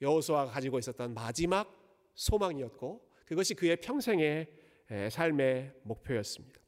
여호수아가 0.00 0.50
가지고 0.52 0.78
있었던 0.78 1.14
마지막 1.14 1.72
소망이었고 2.14 3.08
그것이 3.24 3.54
그의 3.54 3.76
평생의 3.76 4.48
삶의 5.10 5.80
목표였습니다. 5.84 6.61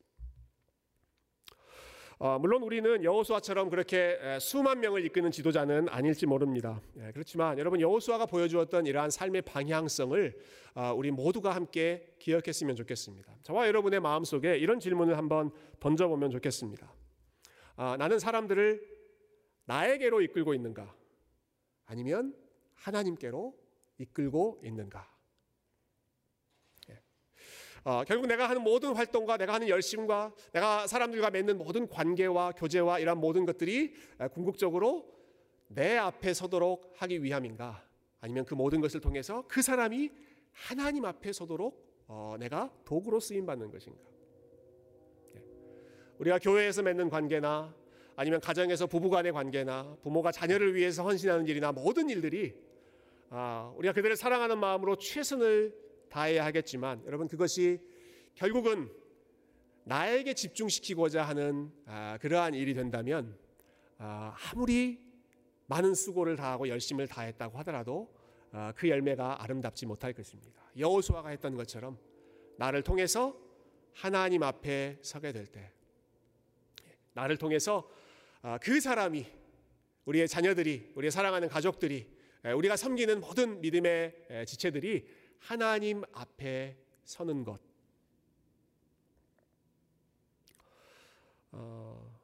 어, 2.24 2.38
물론 2.38 2.62
우리는 2.62 3.04
여호수아처럼 3.04 3.68
그렇게 3.68 4.18
수만 4.40 4.80
명을 4.80 5.04
이끄는 5.04 5.30
지도자는 5.30 5.90
아닐지 5.90 6.24
모릅니다. 6.24 6.80
예, 6.96 7.10
그렇지만 7.12 7.58
여러분 7.58 7.82
여호수아가 7.82 8.24
보여주었던 8.24 8.86
이러한 8.86 9.10
삶의 9.10 9.42
방향성을 9.42 10.34
어, 10.74 10.94
우리 10.96 11.10
모두가 11.10 11.54
함께 11.54 12.14
기억했으면 12.20 12.76
좋겠습니다. 12.76 13.30
저와 13.42 13.66
여러분의 13.66 14.00
마음 14.00 14.24
속에 14.24 14.56
이런 14.56 14.80
질문을 14.80 15.18
한번 15.18 15.50
던져보면 15.80 16.30
좋겠습니다. 16.30 16.90
아, 17.76 17.96
나는 17.98 18.18
사람들을 18.18 18.80
나에게로 19.66 20.22
이끌고 20.22 20.54
있는가? 20.54 20.96
아니면 21.84 22.34
하나님께로 22.76 23.54
이끌고 23.98 24.62
있는가? 24.64 25.13
예. 27.86 27.90
어, 27.90 28.04
결국 28.06 28.26
내가 28.26 28.48
하는 28.48 28.62
모든 28.62 28.94
활동과 28.94 29.36
내가 29.36 29.54
하는 29.54 29.68
열심과 29.68 30.32
내가 30.52 30.86
사람들과 30.86 31.30
맺는 31.30 31.58
모든 31.58 31.88
관계와 31.88 32.52
교제와 32.52 32.98
이런 32.98 33.18
모든 33.18 33.44
것들이 33.44 33.94
궁극적으로 34.32 35.12
내 35.68 35.96
앞에 35.96 36.34
서도록 36.34 36.92
하기 36.96 37.22
위함인가? 37.22 37.84
아니면 38.20 38.44
그 38.44 38.54
모든 38.54 38.80
것을 38.80 39.00
통해서 39.00 39.44
그 39.48 39.60
사람이 39.60 40.10
하나님 40.52 41.04
앞에 41.04 41.32
서도록 41.32 41.84
어, 42.06 42.36
내가 42.38 42.70
도구로 42.84 43.20
쓰임 43.20 43.44
받는 43.46 43.70
것인가? 43.70 43.98
예. 45.36 45.42
우리가 46.18 46.38
교회에서 46.38 46.82
맺는 46.82 47.10
관계나 47.10 47.74
아니면 48.16 48.40
가정에서 48.40 48.86
부부간의 48.86 49.32
관계나 49.32 49.96
부모가 50.02 50.30
자녀를 50.32 50.74
위해서 50.74 51.02
헌신하는 51.02 51.46
일이나 51.46 51.72
모든 51.72 52.08
일들이 52.08 52.54
아, 53.30 53.72
우리가 53.76 53.92
그들을 53.92 54.16
사랑하는 54.16 54.58
마음으로 54.58 54.96
최선을 54.96 55.74
다해야 56.14 56.44
하겠지만 56.44 57.02
여러분 57.06 57.26
그것이 57.26 57.80
결국은 58.37 58.88
나에게 59.83 60.35
집중시키고자 60.35 61.25
하는 61.25 61.73
아, 61.87 62.18
그러한 62.21 62.54
일이 62.54 62.73
된다면 62.73 63.37
아, 63.99 64.33
아무리 64.52 65.00
많은 65.66 65.94
수고를 65.94 66.37
다하고 66.37 66.68
열심을 66.68 67.09
다했다고 67.09 67.59
하더라도 67.59 68.14
아, 68.52 68.73
그 68.76 68.88
열매가 68.88 69.42
아름답지 69.42 69.87
못할 69.87 70.12
것입니다. 70.12 70.62
여호수아가 70.78 71.30
했던 71.30 71.56
것처럼 71.56 71.99
나를 72.59 72.83
통해서 72.83 73.37
하나님 73.92 74.44
앞에 74.44 74.99
서게 75.02 75.33
될 75.33 75.47
때, 75.47 75.73
나를 77.14 77.38
통해서 77.38 77.90
아, 78.40 78.56
그 78.59 78.80
사람이 78.80 79.26
우리의 80.04 80.28
자녀들이, 80.28 80.92
우리의 80.94 81.11
사랑하는 81.11 81.49
가족들이, 81.49 82.06
우리가 82.56 82.76
섬기는 82.76 83.21
모든 83.21 83.61
믿음의 83.61 84.44
지체들이 84.47 85.23
하나님 85.44 86.02
앞에 86.12 86.74
서는 87.04 87.44
것. 87.44 87.60
어, 91.52 92.18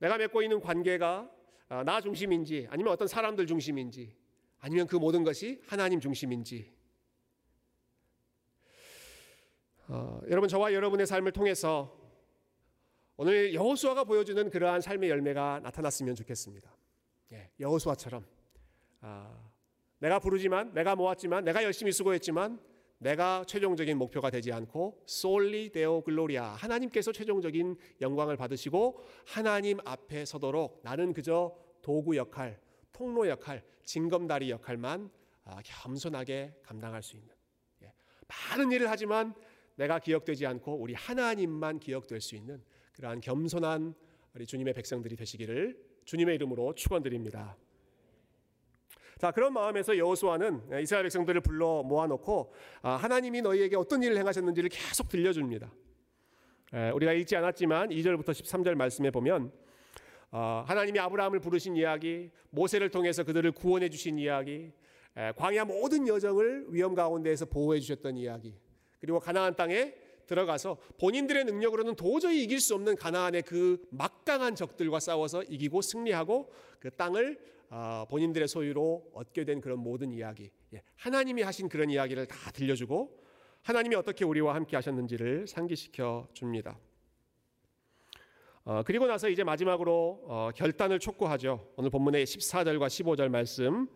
내가 0.00 0.18
맺고 0.18 0.42
있는 0.42 0.60
관계가 0.60 1.30
아, 1.68 1.84
나 1.84 2.00
중심인지 2.00 2.66
아니면 2.70 2.92
어떤 2.92 3.06
사람들 3.06 3.46
중심인지 3.46 4.16
아니면 4.58 4.88
그 4.88 4.96
모든 4.96 5.22
것이 5.22 5.62
하나님 5.66 6.00
중심인지 6.00 6.74
어, 9.86 10.20
여러분 10.28 10.48
저와 10.48 10.74
여러분의 10.74 11.06
삶을 11.06 11.30
통해서 11.30 11.96
오늘 13.16 13.54
여호수아가 13.54 14.04
보여주는 14.04 14.50
그러한 14.50 14.80
삶의 14.80 15.10
열매가 15.10 15.60
나타났으면 15.62 16.16
좋겠습니다. 16.16 16.76
예, 17.32 17.50
여호수아처럼 17.60 18.26
아, 19.00 19.47
내가 19.98 20.18
부르지만 20.18 20.72
내가 20.74 20.94
모았지만 20.94 21.44
내가 21.44 21.62
열심히 21.64 21.92
수고했지만 21.92 22.60
내가 22.98 23.44
최종적인 23.46 23.96
목표가 23.96 24.30
되지 24.30 24.52
않고 24.52 25.02
솔리 25.06 25.70
데오 25.70 26.02
글로리아 26.02 26.54
하나님께서 26.54 27.12
최종적인 27.12 27.76
영광을 28.00 28.36
받으시고 28.36 29.04
하나님 29.26 29.78
앞에 29.84 30.24
서도록 30.24 30.80
나는 30.82 31.12
그저 31.12 31.56
도구 31.80 32.16
역할, 32.16 32.60
통로 32.92 33.28
역할, 33.28 33.62
징검다리 33.84 34.50
역할만 34.50 35.10
아, 35.44 35.60
겸손하게 35.64 36.54
감당할 36.62 37.02
수 37.02 37.16
있는 37.16 37.34
예, 37.82 37.92
많은 38.26 38.72
일을 38.72 38.90
하지만 38.90 39.34
내가 39.76 40.00
기억되지 40.00 40.44
않고 40.44 40.74
우리 40.74 40.92
하나님만 40.94 41.78
기억될 41.78 42.20
수 42.20 42.34
있는 42.34 42.62
그러한 42.92 43.20
겸손한 43.20 43.94
우리 44.34 44.44
주님의 44.44 44.74
백성들이 44.74 45.16
되시기를 45.16 45.80
주님의 46.04 46.34
이름으로 46.34 46.74
축원드립니다. 46.74 47.56
자 49.18 49.32
그런 49.32 49.52
마음에서 49.52 49.98
여호수아는 49.98 50.80
이스라엘 50.80 51.02
백성들을 51.02 51.40
불러 51.40 51.82
모아놓고 51.82 52.54
아, 52.82 52.90
하나님이 52.92 53.42
너희에게 53.42 53.74
어떤 53.74 54.00
일을 54.02 54.16
행하셨는지를 54.16 54.70
계속 54.70 55.08
들려줍니다. 55.08 55.72
우리가 56.94 57.12
읽지 57.14 57.34
않았지만 57.34 57.88
2절부터 57.88 58.26
13절 58.26 58.76
말씀에 58.76 59.10
보면 59.10 59.50
아, 60.30 60.62
하나님이 60.68 61.00
아브라함을 61.00 61.40
부르신 61.40 61.74
이야기, 61.74 62.30
모세를 62.50 62.90
통해서 62.90 63.24
그들을 63.24 63.50
구원해 63.52 63.88
주신 63.88 64.18
이야기, 64.20 64.70
광야 65.36 65.64
모든 65.64 66.06
여정을 66.06 66.66
위험 66.68 66.94
가운데에서 66.94 67.46
보호해 67.46 67.80
주셨던 67.80 68.16
이야기, 68.18 68.54
그리고 69.00 69.18
가나안 69.18 69.56
땅에 69.56 69.94
들어가서 70.26 70.76
본인들의 71.00 71.44
능력으로는 71.46 71.96
도저히 71.96 72.44
이길 72.44 72.60
수 72.60 72.74
없는 72.74 72.94
가나안의 72.94 73.42
그 73.42 73.82
막강한 73.90 74.54
적들과 74.54 75.00
싸워서 75.00 75.42
이기고 75.44 75.80
승리하고 75.80 76.52
그 76.78 76.90
땅을 76.90 77.38
아, 77.38 77.48
본인들의 78.08 78.48
소유로 78.48 79.10
얻게 79.14 79.44
된 79.44 79.60
그런 79.60 79.78
모든 79.78 80.10
이야기, 80.12 80.50
예, 80.74 80.82
하나님이 80.96 81.42
하신 81.42 81.68
그런 81.68 81.90
이야기를 81.90 82.26
다 82.26 82.50
들려주고 82.50 83.18
하나님이 83.62 83.94
어떻게 83.96 84.24
우리와 84.24 84.54
함께 84.54 84.76
하셨는지를 84.76 85.46
상기시켜 85.46 86.28
줍니다. 86.32 86.78
어, 88.64 88.82
그리고 88.84 89.06
나서 89.06 89.28
이제 89.28 89.44
마지막으로 89.44 90.24
어, 90.26 90.50
결단을 90.54 90.98
촉구하죠. 90.98 91.72
오늘 91.76 91.90
본문의 91.90 92.26
14절과 92.26 92.86
15절 92.86 93.28
말씀, 93.28 93.88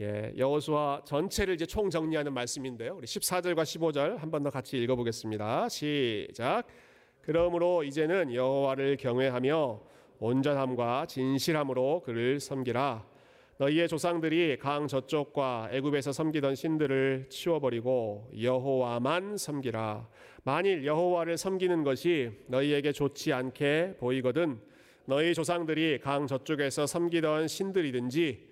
예, 0.00 0.32
여호수아 0.36 1.02
전체를 1.04 1.54
이제 1.54 1.66
총 1.66 1.90
정리하는 1.90 2.32
말씀인데요. 2.32 2.94
우리 2.96 3.06
14절과 3.06 3.62
15절 3.62 4.16
한 4.18 4.30
번 4.30 4.42
더 4.42 4.50
같이 4.50 4.76
읽어보겠습니다. 4.78 5.68
시작. 5.68 6.64
그러므로 7.22 7.82
이제는 7.82 8.32
여호와를 8.32 8.96
경외하며 8.98 9.80
온전함과 10.18 11.06
진실함으로 11.06 12.02
그를 12.04 12.40
섬기라. 12.40 13.04
너희의 13.58 13.88
조상들이 13.88 14.58
강 14.58 14.86
저쪽과 14.86 15.70
애굽에서 15.72 16.12
섬기던 16.12 16.54
신들을 16.54 17.26
치워버리고 17.30 18.30
여호와만 18.40 19.38
섬기라. 19.38 20.08
만일 20.44 20.84
여호와를 20.84 21.38
섬기는 21.38 21.82
것이 21.82 22.32
너희에게 22.48 22.92
좋지 22.92 23.32
않게 23.32 23.96
보이거든 23.98 24.60
너희 25.06 25.34
조상들이 25.34 26.00
강 26.02 26.26
저쪽에서 26.26 26.86
섬기던 26.86 27.48
신들이든지 27.48 28.46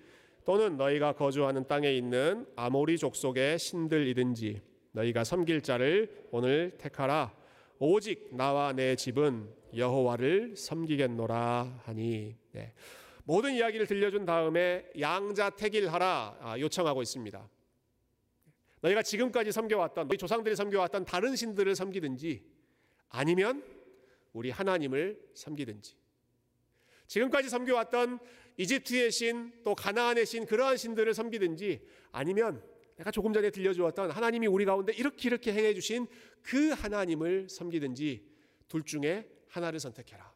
또는 0.45 0.77
너희가 0.77 1.13
거주하는 1.13 1.67
땅에 1.67 1.91
있는 1.91 2.45
아모리 2.55 2.97
족속의 2.97 3.59
신들이든지 3.59 4.61
너희가 4.91 5.23
섬길 5.23 5.61
자를 5.61 6.09
오늘 6.31 6.71
택하라. 6.77 7.33
오직 7.79 8.29
나와 8.35 8.73
내 8.73 8.95
집은 8.95 9.49
여호와를 9.75 10.55
섬기겠노라 10.55 11.81
하니 11.83 12.35
네. 12.51 12.73
모든 13.25 13.53
이야기를 13.53 13.87
들려준 13.87 14.25
다음에 14.25 14.85
양자택일하라 14.99 16.37
아, 16.39 16.59
요청하고 16.59 17.01
있습니다. 17.01 17.49
너희가 18.81 19.01
지금까지 19.01 19.51
섬겨왔던 19.51 20.07
너희 20.07 20.17
조상들이 20.17 20.55
섬겨왔던 20.55 21.05
다른 21.05 21.35
신들을 21.35 21.75
섬기든지 21.75 22.43
아니면 23.09 23.63
우리 24.31 24.51
하나님을 24.51 25.19
섬기든지 25.33 25.95
지금까지 27.07 27.49
섬겨왔던 27.49 28.19
이집트의 28.57 29.11
신 29.11 29.55
또 29.65 29.73
가나안의 29.73 30.25
신 30.25 30.45
그러한 30.45 30.77
신들을 30.77 31.13
섬기든지 31.13 31.81
아니면 32.11 32.63
내가 32.95 33.11
조금 33.11 33.33
전에 33.33 33.49
들려주었던 33.49 34.11
하나님이 34.11 34.47
우리 34.47 34.65
가운데 34.65 34.93
이렇게 34.93 35.27
이렇게 35.27 35.53
행해 35.53 35.73
주신 35.73 36.07
그 36.41 36.69
하나님을 36.69 37.49
섬기든지 37.49 38.25
둘 38.67 38.83
중에 38.83 39.29
하나를 39.49 39.79
선택해라. 39.79 40.33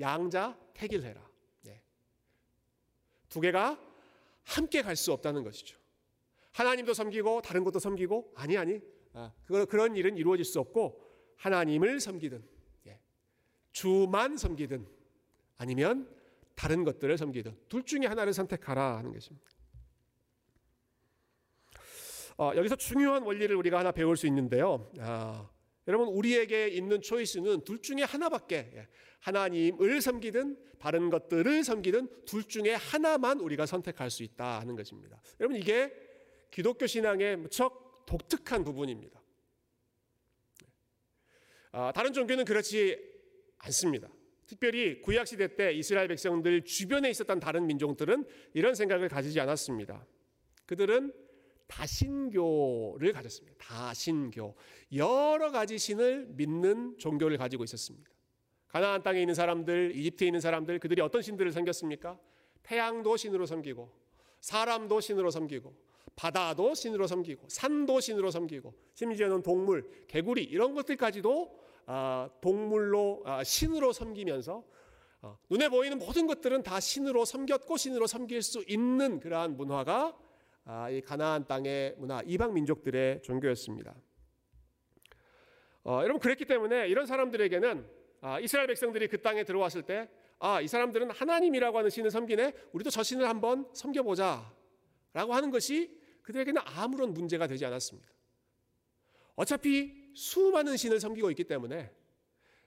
양자 0.00 0.58
택일해라. 0.74 1.20
네. 1.62 1.82
두 3.28 3.40
개가 3.40 3.78
함께 4.44 4.82
갈 4.82 4.96
수 4.96 5.12
없다는 5.12 5.44
것이죠. 5.44 5.78
하나님도 6.52 6.94
섬기고 6.94 7.42
다른 7.42 7.64
것도 7.64 7.78
섬기고 7.78 8.32
아니 8.36 8.56
아니 8.56 8.80
아, 9.14 9.32
그, 9.44 9.66
그런 9.66 9.96
일은 9.96 10.16
이루어질 10.16 10.44
수 10.44 10.60
없고 10.60 11.00
하나님을 11.36 12.00
섬기든 12.00 12.42
예. 12.86 13.00
주만 13.72 14.36
섬기든 14.36 14.86
아니면 15.58 16.08
다른 16.54 16.84
것들을 16.84 17.16
섬기든 17.16 17.56
둘 17.68 17.84
중에 17.84 18.06
하나를 18.06 18.32
선택하라 18.32 18.98
하는 18.98 19.12
것입니다. 19.12 19.50
어, 22.38 22.52
여기서 22.56 22.76
중요한 22.76 23.22
원리를 23.22 23.54
우리가 23.54 23.78
하나 23.78 23.92
배울 23.92 24.16
수 24.16 24.26
있는데요. 24.26 24.90
아, 25.00 25.48
여러분 25.88 26.08
우리에게 26.08 26.68
있는 26.68 27.00
초이스는 27.00 27.64
둘 27.64 27.80
중에 27.82 28.02
하나밖에 28.02 28.70
예. 28.74 28.88
하나님을 29.20 30.00
섬기든 30.00 30.56
다른 30.78 31.10
것들을 31.10 31.62
섬기든 31.64 32.24
둘 32.24 32.44
중에 32.44 32.74
하나만 32.74 33.40
우리가 33.40 33.66
선택할 33.66 34.10
수 34.10 34.22
있다 34.22 34.60
하는 34.60 34.74
것입니다. 34.76 35.20
여러분 35.40 35.56
이게 35.56 35.92
기독교 36.50 36.86
신앙의 36.86 37.36
무척 37.36 38.04
독특한 38.06 38.64
부분입니다. 38.64 39.22
아, 41.72 41.92
다른 41.94 42.12
종교는 42.12 42.44
그렇지 42.44 42.98
않습니다. 43.58 44.08
특별히 44.46 45.00
구약 45.00 45.26
시대 45.26 45.56
때 45.56 45.72
이스라엘 45.72 46.08
백성들 46.08 46.64
주변에 46.64 47.08
있었던 47.10 47.40
다른 47.40 47.66
민족들은 47.66 48.26
이런 48.52 48.74
생각을 48.74 49.08
가지지 49.08 49.40
않았습니다. 49.40 50.06
그들은 50.66 51.12
다신교를 51.72 53.12
가졌습니다. 53.12 53.56
다신교. 53.58 54.54
여러 54.94 55.50
가지 55.50 55.78
신을 55.78 56.26
믿는 56.30 56.98
종교를 56.98 57.38
가지고 57.38 57.64
있었습니다. 57.64 58.10
가나안 58.68 59.02
땅에 59.02 59.20
있는 59.20 59.34
사람들, 59.34 59.92
이집트에 59.96 60.28
있는 60.28 60.40
사람들, 60.40 60.78
그들이 60.78 61.00
어떤 61.02 61.22
신들을 61.22 61.50
섬겼습니까? 61.52 62.18
태양도 62.62 63.16
신으로 63.16 63.46
섬기고, 63.46 63.90
사람도 64.40 65.00
신으로 65.00 65.30
섬기고, 65.30 65.74
바다도 66.16 66.74
신으로 66.74 67.06
섬기고, 67.06 67.48
산도 67.48 68.00
신으로 68.00 68.30
섬기고, 68.30 68.74
심지어는 68.94 69.42
동물, 69.42 69.88
개구리 70.08 70.44
이런 70.44 70.74
것들까지도 70.74 71.62
아, 71.86 72.30
동물로 72.40 73.22
아, 73.24 73.42
신으로 73.42 73.92
섬기면서 73.92 74.64
어, 75.22 75.38
눈에 75.50 75.68
보이는 75.68 75.98
모든 75.98 76.26
것들은 76.26 76.62
다 76.62 76.80
신으로 76.80 77.24
섬겼고 77.24 77.76
신으로 77.76 78.06
섬길 78.06 78.42
수 78.42 78.64
있는 78.68 79.20
그러한 79.20 79.56
문화가 79.56 80.06
아, 80.06 80.31
이 80.90 81.00
가나안 81.00 81.46
땅의 81.46 81.96
문화, 81.98 82.22
이방 82.24 82.54
민족들의 82.54 83.22
종교였습니다. 83.22 83.94
어, 85.84 86.00
여러분 86.02 86.20
그랬기 86.20 86.44
때문에 86.44 86.88
이런 86.88 87.06
사람들에게는 87.06 88.02
아, 88.20 88.38
이스라엘 88.38 88.68
백성들이 88.68 89.08
그 89.08 89.20
땅에 89.20 89.42
들어왔을 89.42 89.82
때, 89.82 90.08
아, 90.38 90.60
이 90.60 90.68
사람들은 90.68 91.10
하나님이라고 91.10 91.76
하는 91.76 91.90
신을 91.90 92.10
섬기네. 92.12 92.52
우리도 92.72 92.90
저 92.90 93.02
신을 93.02 93.28
한번 93.28 93.68
섬겨 93.74 94.04
보자라고 94.04 95.34
하는 95.34 95.50
것이 95.50 96.00
그들에게는 96.22 96.62
아무런 96.64 97.12
문제가 97.12 97.48
되지 97.48 97.66
않았습니다. 97.66 98.08
어차피 99.34 100.12
수많은 100.14 100.76
신을 100.76 101.00
섬기고 101.00 101.30
있기 101.30 101.44
때문에 101.44 101.90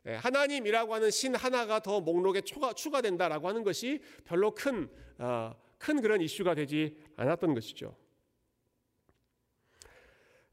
예, 0.07 0.15
하나님이라고 0.15 0.93
하는 0.93 1.09
신 1.09 1.35
하나가 1.35 1.79
더 1.79 2.01
목록에 2.01 2.41
추가, 2.41 2.73
추가된다라고 2.73 3.47
하는 3.47 3.63
것이 3.63 4.01
별로 4.25 4.53
큰, 4.53 4.89
어, 5.17 5.55
큰 5.85 6.01
그런 6.01 6.19
이슈가 6.19 6.55
되지 6.55 6.97
않았던 7.15 7.53
것이죠. 7.53 7.95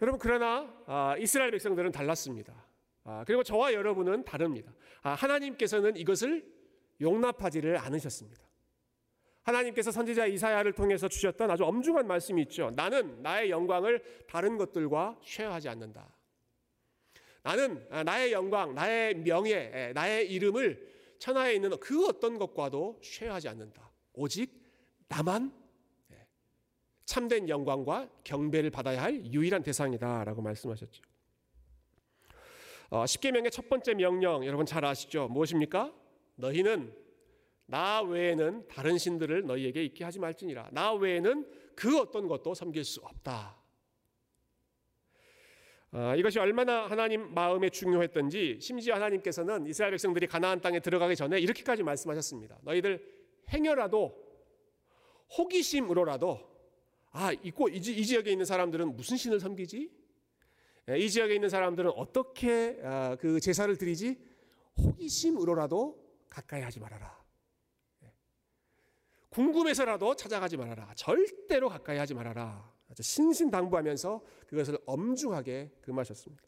여러분 0.02 0.18
그러나 0.20 0.70
아, 0.86 1.16
이스라엘 1.18 1.50
백성들은 1.52 1.90
달랐습니다. 1.90 2.52
아, 3.04 3.24
그리고 3.26 3.42
저와 3.42 3.72
여러분은 3.72 4.24
다릅니다. 4.24 4.74
아, 5.00 5.14
하나님께서는 5.14 5.96
이것을 5.96 6.46
용납하지를 7.00 7.78
않으셨습니다. 7.78 8.42
하나님께서 9.40 9.90
선지자 9.90 10.26
이사야를 10.26 10.74
통해서 10.74 11.08
주셨던 11.08 11.50
아주 11.50 11.64
엄중한 11.64 12.06
말씀이 12.06 12.42
있죠. 12.42 12.70
나는 12.76 13.22
나의 13.22 13.48
영광을 13.48 14.02
다른 14.28 14.58
것들과 14.58 15.18
쉐어하지 15.24 15.70
않는다. 15.70 16.14
나는 17.42 17.86
아, 17.90 18.04
나의 18.04 18.32
영광, 18.32 18.74
나의 18.74 19.14
명예, 19.14 19.92
나의 19.94 20.30
이름을 20.30 20.92
천하에 21.18 21.54
있는 21.54 21.70
그 21.80 22.06
어떤 22.06 22.38
것과도 22.38 23.00
쉐어하지 23.02 23.48
않는다. 23.48 23.90
오직 24.12 24.61
나만 25.12 25.52
참된 27.04 27.46
영광과 27.46 28.08
경배를 28.24 28.70
받아야 28.70 29.02
할 29.02 29.26
유일한 29.26 29.62
대상이다라고 29.62 30.40
말씀하셨죠. 30.40 31.02
어, 32.88 33.04
십계명의 33.04 33.50
첫 33.50 33.68
번째 33.68 33.92
명령 33.92 34.46
여러분 34.46 34.64
잘 34.64 34.86
아시죠? 34.86 35.28
무엇입니까? 35.28 35.92
너희는 36.36 36.94
나 37.66 38.00
외에는 38.00 38.68
다른 38.68 38.96
신들을 38.96 39.44
너희에게 39.44 39.84
있게 39.84 40.02
하지 40.04 40.18
말지니라. 40.18 40.70
나 40.72 40.94
외에는 40.94 41.46
그 41.74 42.00
어떤 42.00 42.26
것도 42.26 42.54
섬길 42.54 42.82
수 42.82 43.00
없다. 43.00 43.56
아, 45.90 46.16
이것이 46.16 46.38
얼마나 46.38 46.86
하나님 46.86 47.34
마음에 47.34 47.68
중요했던지 47.68 48.58
심지어 48.62 48.94
하나님께서는 48.94 49.66
이스라엘 49.66 49.90
백성들이 49.90 50.26
가나안 50.26 50.62
땅에 50.62 50.80
들어가기 50.80 51.16
전에 51.16 51.38
이렇게까지 51.38 51.82
말씀하셨습니다. 51.82 52.60
너희들 52.62 53.04
행여라도 53.50 54.31
호기심으로라도 55.36 56.52
아, 57.10 57.32
있고 57.32 57.68
이, 57.68 57.76
이 57.76 58.06
지역에 58.06 58.30
있는 58.30 58.44
사람들은 58.44 58.96
무슨 58.96 59.16
신을 59.16 59.40
섬기지? 59.40 59.90
예, 60.88 60.98
이 60.98 61.08
지역에 61.08 61.34
있는 61.34 61.48
사람들은 61.48 61.90
어떻게 61.94 62.80
아, 62.82 63.16
그 63.16 63.38
제사를 63.38 63.74
드리지? 63.76 64.18
호기심으로라도 64.78 66.02
가까이 66.28 66.62
하지 66.62 66.80
말아라. 66.80 67.22
예. 68.04 68.12
궁금해서라도 69.28 70.16
찾아가지 70.16 70.56
말아라. 70.56 70.92
절대로 70.94 71.68
가까이 71.68 71.98
하지 71.98 72.14
말아라. 72.14 72.72
신신당부하면서 72.98 74.22
그것을 74.46 74.78
엄중하게 74.86 75.70
금하셨습니다. 75.82 76.42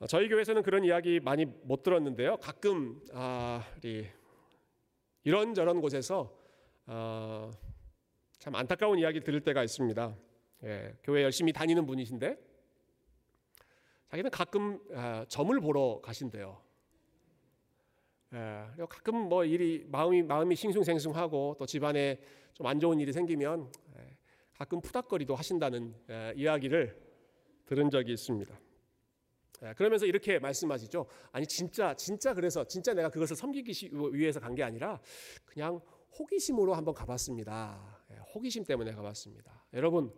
어, 0.00 0.06
저희 0.06 0.28
교회에서는 0.28 0.62
그런 0.62 0.84
이야기 0.84 1.20
많이 1.20 1.44
못 1.44 1.82
들었는데요. 1.82 2.36
가끔 2.38 3.00
아, 3.12 3.64
이런저런 5.24 5.80
곳에서 5.80 6.36
어, 6.86 7.50
참 8.38 8.54
안타까운 8.54 8.98
이야기 8.98 9.20
들을 9.20 9.40
때가 9.40 9.62
있습니다. 9.64 10.16
예, 10.64 10.94
교회 11.02 11.22
열심히 11.22 11.52
다니는 11.52 11.86
분이신데 11.86 12.38
자기는 14.10 14.30
가끔 14.30 14.80
아, 14.94 15.24
점을 15.28 15.58
보러 15.60 16.00
가신대요. 16.02 16.60
예, 18.34 18.66
가끔 18.88 19.16
뭐 19.28 19.44
일이 19.44 19.84
마음이 19.88 20.22
마음이 20.22 20.54
싱숭생숭하고 20.56 21.56
또 21.58 21.66
집안에 21.66 22.20
좀 22.52 22.66
안 22.66 22.78
좋은 22.78 23.00
일이 23.00 23.12
생기면 23.12 23.72
예, 23.98 24.16
가끔 24.52 24.80
푸닥거리도 24.80 25.34
하신다는 25.34 25.94
예, 26.10 26.32
이야기를 26.36 27.02
들은 27.66 27.90
적이 27.90 28.12
있습니다. 28.12 28.54
예, 29.62 29.72
그러면서 29.74 30.04
이렇게 30.06 30.38
말씀하시죠. 30.38 31.06
아니 31.32 31.46
진짜 31.46 31.94
진짜 31.94 32.34
그래서 32.34 32.64
진짜 32.66 32.92
내가 32.94 33.08
그것을 33.08 33.36
섬기기 33.36 33.90
위해서 34.12 34.40
간 34.40 34.54
게 34.54 34.62
아니라 34.62 35.00
그냥 35.44 35.80
호기심으로 36.18 36.74
한번 36.74 36.94
가봤습니다. 36.94 38.04
예, 38.12 38.16
호기심 38.34 38.64
때문에 38.64 38.92
가봤습니다. 38.92 39.66
여러분 39.72 40.12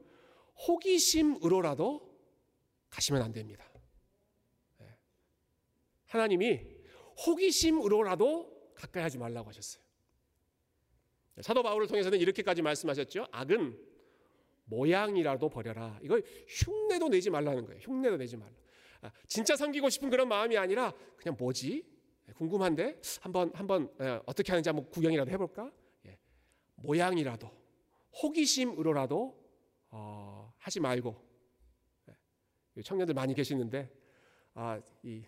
호기심으로라도 0.68 2.16
가시면 2.90 3.22
안 3.22 3.32
됩니다. 3.32 3.64
예. 4.80 4.96
하나님이 6.06 6.60
호기심으로라도 7.26 8.72
가까이 8.74 9.02
하지 9.02 9.18
말라고 9.18 9.48
하셨어요. 9.48 9.82
예, 11.38 11.42
사도 11.42 11.62
바울을 11.62 11.86
통해서는 11.86 12.18
이렇게까지 12.18 12.62
말씀하셨죠. 12.62 13.26
악은 13.30 13.78
모양이라도 14.64 15.48
버려라. 15.48 15.98
이거 16.02 16.20
흉내도 16.48 17.08
내지 17.08 17.30
말라는 17.30 17.64
거예요. 17.66 17.80
흉내도 17.80 18.16
내지 18.16 18.36
말라. 18.36 18.52
아, 19.06 19.12
진짜 19.26 19.56
섬기고 19.56 19.88
싶은 19.88 20.10
그런 20.10 20.28
마음이 20.28 20.56
아니라 20.56 20.92
그냥 21.16 21.36
뭐지? 21.38 21.84
궁금한데 22.34 23.00
한번 23.20 23.52
한번 23.54 23.88
어떻게 24.26 24.50
하는지 24.50 24.68
한번 24.68 24.90
구경이라도 24.90 25.30
해볼까? 25.30 25.70
모양이라도 26.76 27.50
호기심으로라도 28.22 29.46
어, 29.90 30.52
하지 30.58 30.80
말고 30.80 31.24
예, 32.76 32.82
청년들 32.82 33.14
많이 33.14 33.34
계시는데 33.34 33.90
아, 34.54 34.80
이 35.02 35.24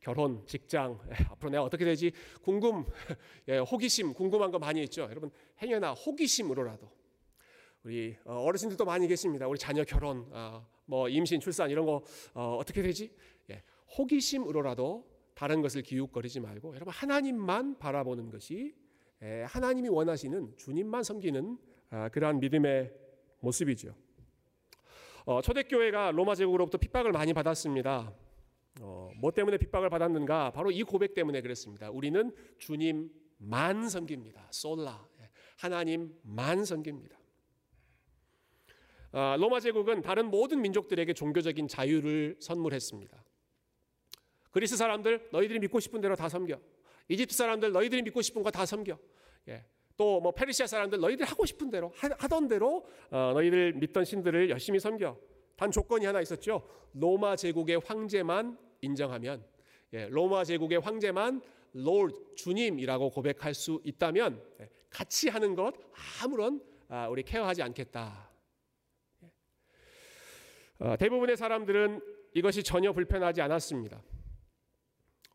결혼, 0.00 0.44
직장 0.46 0.98
예, 1.10 1.24
앞으로 1.30 1.50
내가 1.50 1.62
어떻게 1.62 1.84
되지 1.84 2.12
궁금, 2.42 2.84
예, 3.48 3.58
호기심 3.58 4.14
궁금한 4.14 4.50
거 4.50 4.58
많이 4.58 4.82
있죠. 4.84 5.02
여러분 5.02 5.30
행여나 5.60 5.92
호기심으로라도 5.92 6.90
우리 7.84 8.16
어, 8.24 8.34
어르신들도 8.40 8.84
많이 8.84 9.06
계십니다. 9.06 9.46
우리 9.46 9.58
자녀 9.58 9.84
결혼, 9.84 10.26
어, 10.30 10.66
뭐 10.92 11.08
임신, 11.08 11.40
출산 11.40 11.70
이런 11.70 11.86
거 11.86 12.02
어, 12.34 12.58
어떻게 12.60 12.82
되지? 12.82 13.10
예, 13.48 13.62
호기심으로라도 13.96 15.10
다른 15.32 15.62
것을 15.62 15.80
기웃거리지 15.80 16.40
말고 16.40 16.74
여러분 16.74 16.92
하나님만 16.92 17.78
바라보는 17.78 18.28
것이 18.28 18.74
하나님이 19.46 19.88
원하시는 19.88 20.54
주님만 20.58 21.02
섬기는 21.02 21.56
아, 21.88 22.10
그러한 22.10 22.40
믿음의 22.40 22.92
모습이죠. 23.40 23.94
어, 25.24 25.40
초대교회가 25.40 26.10
로마 26.10 26.34
제국으로부터 26.34 26.76
핍박을 26.76 27.12
많이 27.12 27.32
받았습니다. 27.32 28.12
어, 28.82 29.10
뭐 29.16 29.30
때문에 29.30 29.56
핍박을 29.56 29.88
받았는가? 29.88 30.50
바로 30.50 30.70
이 30.70 30.82
고백 30.82 31.14
때문에 31.14 31.40
그랬습니다. 31.40 31.90
우리는 31.90 32.30
주님만 32.58 33.88
섬깁니다. 33.88 34.48
솔라 34.50 35.08
하나님만 35.56 36.66
섬깁니다. 36.66 37.21
아, 39.12 39.36
로마 39.38 39.60
제국은 39.60 40.00
다른 40.02 40.26
모든 40.30 40.62
민족들에게 40.62 41.12
종교적인 41.12 41.68
자유를 41.68 42.36
선물했습니다. 42.40 43.24
그리스 44.50 44.76
사람들 44.76 45.28
너희들이 45.32 45.58
믿고 45.60 45.80
싶은 45.80 46.00
대로 46.00 46.16
다 46.16 46.28
섬겨. 46.28 46.58
이집트 47.08 47.34
사람들 47.34 47.72
너희들이 47.72 48.02
믿고 48.02 48.22
싶은 48.22 48.42
거 48.42 48.50
다 48.50 48.64
섬겨. 48.66 48.98
예. 49.48 49.64
또뭐 49.96 50.32
페르시아 50.32 50.66
사람들 50.66 50.98
너희들 51.00 51.26
하고 51.26 51.44
싶은 51.44 51.70
대로 51.70 51.92
하던 51.96 52.48
대로 52.48 52.86
어, 53.10 53.32
너희들 53.34 53.74
믿던 53.74 54.04
신들을 54.04 54.48
열심히 54.50 54.80
섬겨. 54.80 55.16
단 55.56 55.70
조건이 55.70 56.06
하나 56.06 56.20
있었죠. 56.20 56.66
로마 56.94 57.36
제국의 57.36 57.80
황제만 57.84 58.58
인정하면 58.80 59.44
예, 59.92 60.08
로마 60.08 60.44
제국의 60.44 60.80
황제만 60.80 61.42
Lord 61.76 62.16
주님이라고 62.36 63.10
고백할 63.10 63.52
수 63.54 63.80
있다면 63.84 64.42
예, 64.60 64.68
같이 64.90 65.28
하는 65.28 65.54
것 65.54 65.74
아무런 66.22 66.60
아, 66.88 67.08
우리 67.08 67.22
케어하지 67.22 67.62
않겠다. 67.62 68.31
예. 70.82 70.88
어, 70.88 70.96
대부분의 70.96 71.36
사람들은 71.36 72.00
이것이 72.34 72.62
전혀 72.62 72.92
불편하지 72.92 73.40
않았습니다. 73.40 74.02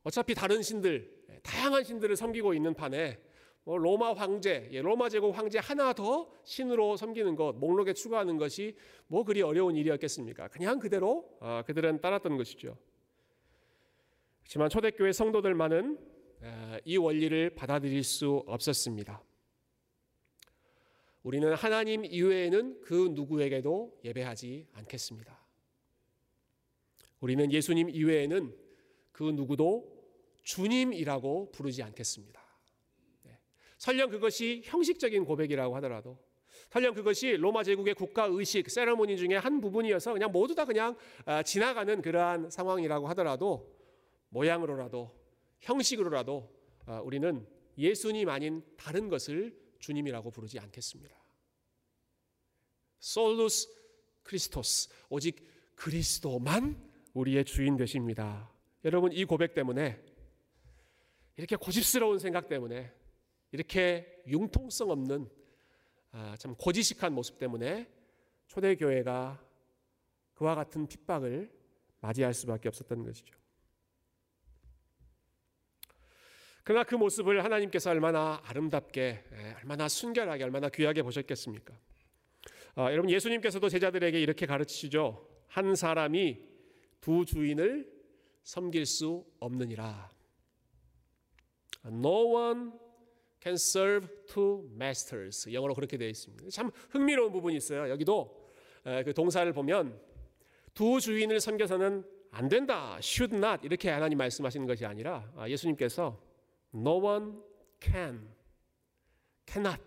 어차피 0.03 0.33
다른 0.33 0.61
신들, 0.61 1.25
예, 1.29 1.39
다양한 1.39 1.83
신들을 1.83 2.15
섬기고 2.15 2.53
있는 2.53 2.73
판에 2.73 3.19
뭐 3.63 3.77
로마 3.77 4.13
황제, 4.13 4.69
예, 4.71 4.81
로마 4.81 5.09
제국 5.09 5.37
황제 5.37 5.59
하나 5.59 5.93
더 5.93 6.31
신으로 6.45 6.95
섬기는 6.95 7.35
것, 7.35 7.53
목록에 7.53 7.93
추가하는 7.93 8.37
것이 8.37 8.77
뭐 9.07 9.23
그리 9.23 9.41
어려운 9.41 9.75
일이었겠습니까? 9.75 10.47
그냥 10.47 10.79
그대로 10.79 11.37
아, 11.41 11.63
그들은 11.65 11.99
따랐던 12.01 12.37
것이죠. 12.37 12.77
하지만 14.43 14.69
초대교회 14.69 15.11
성도들만은 15.11 15.97
아, 16.43 16.79
이 16.85 16.95
원리를 16.95 17.55
받아들일 17.55 18.03
수 18.03 18.43
없었습니다. 18.47 19.21
우리는 21.23 21.53
하나님 21.53 22.05
이외에는 22.05 22.79
그 22.79 23.11
누구에게도 23.13 23.99
예배하지 24.05 24.67
않겠습니다. 24.71 25.36
우리는 27.19 27.51
예수님 27.51 27.89
이외에는 27.89 28.55
그 29.11 29.23
누구도 29.23 29.95
주님이라고 30.43 31.51
부르지 31.51 31.83
않겠습니다. 31.83 32.47
설령 33.77 34.09
그것이 34.09 34.61
형식적인 34.65 35.25
고백이라고 35.25 35.75
하더라도 35.77 36.17
설령 36.71 36.93
그것이 36.93 37.37
로마 37.37 37.63
제국의 37.63 37.93
국가 37.93 38.25
의식 38.25 38.69
세레모니 38.69 39.17
중에 39.17 39.35
한 39.35 39.61
부분이어서 39.61 40.13
그냥 40.13 40.31
모두 40.31 40.55
다 40.55 40.65
그냥 40.65 40.97
아, 41.25 41.43
지나가는 41.43 42.01
그러한 42.01 42.49
상황이라고 42.49 43.07
하더라도 43.09 43.73
모양으로라도 44.29 45.11
형식으로라도 45.61 46.51
아, 46.85 46.99
우리는 47.01 47.47
예수님 47.77 48.27
아닌 48.29 48.63
다른 48.75 49.07
것을 49.07 49.55
주님이라고 49.79 50.31
부르지 50.31 50.59
않겠습니다. 50.59 51.15
솔루스 52.99 53.69
크리스토스 54.23 54.89
오직 55.09 55.47
그리스도만 55.75 56.86
우리의 57.17 57.45
주인 57.45 57.77
되십니다. 57.77 58.51
여러분 58.85 59.11
이 59.11 59.25
고백 59.25 59.55
때문에 59.55 59.99
이렇게 61.35 61.55
고집스러운 61.55 62.19
생각 62.19 62.47
때문에 62.47 62.93
이렇게 63.51 64.21
융통성 64.27 64.91
없는 64.91 65.27
아, 66.11 66.35
참 66.37 66.55
고지식한 66.55 67.13
모습 67.13 67.39
때문에 67.39 67.89
초대교회가 68.47 69.43
그와 70.35 70.53
같은 70.55 70.87
핍박을 70.87 71.51
맞이할 72.01 72.33
수밖에 72.35 72.69
없었던 72.69 73.03
것이죠. 73.03 73.35
그러나 76.63 76.83
그 76.83 76.95
모습을 76.95 77.43
하나님께서 77.43 77.89
얼마나 77.89 78.41
아름답게, 78.43 79.23
얼마나 79.57 79.87
순결하게, 79.87 80.43
얼마나 80.43 80.69
귀하게 80.69 81.01
보셨겠습니까? 81.01 81.73
아, 82.75 82.91
여러분 82.91 83.09
예수님께서도 83.09 83.69
제자들에게 83.69 84.19
이렇게 84.19 84.45
가르치시죠. 84.45 85.27
한 85.47 85.75
사람이 85.75 86.56
두 87.01 87.25
주인을 87.25 87.91
섬길 88.43 88.85
수 88.85 89.25
없느니라. 89.39 90.11
No 91.85 92.33
one 92.33 92.71
can 93.41 93.55
serve 93.55 94.07
two 94.27 94.69
masters. 94.73 95.51
영어로 95.51 95.73
그렇게 95.73 95.97
되어 95.97 96.09
있습니다. 96.09 96.49
참 96.49 96.71
흥미로운 96.89 97.31
부분이 97.31 97.55
있어요. 97.57 97.89
여기도 97.89 98.49
그 98.83 99.13
동사를 99.13 99.51
보면 99.53 99.99
두 100.73 100.99
주인을 100.99 101.39
섬겨서는 101.39 102.03
안 102.31 102.49
된다. 102.49 102.97
should 103.01 103.35
not 103.35 103.65
이렇게 103.65 103.89
하나님 103.89 104.17
말씀하시는 104.17 104.67
것이 104.67 104.85
아니라 104.85 105.31
아, 105.35 105.49
예수님께서 105.49 106.21
no 106.73 106.99
one 107.03 107.33
can 107.81 108.29
cannot 109.47 109.81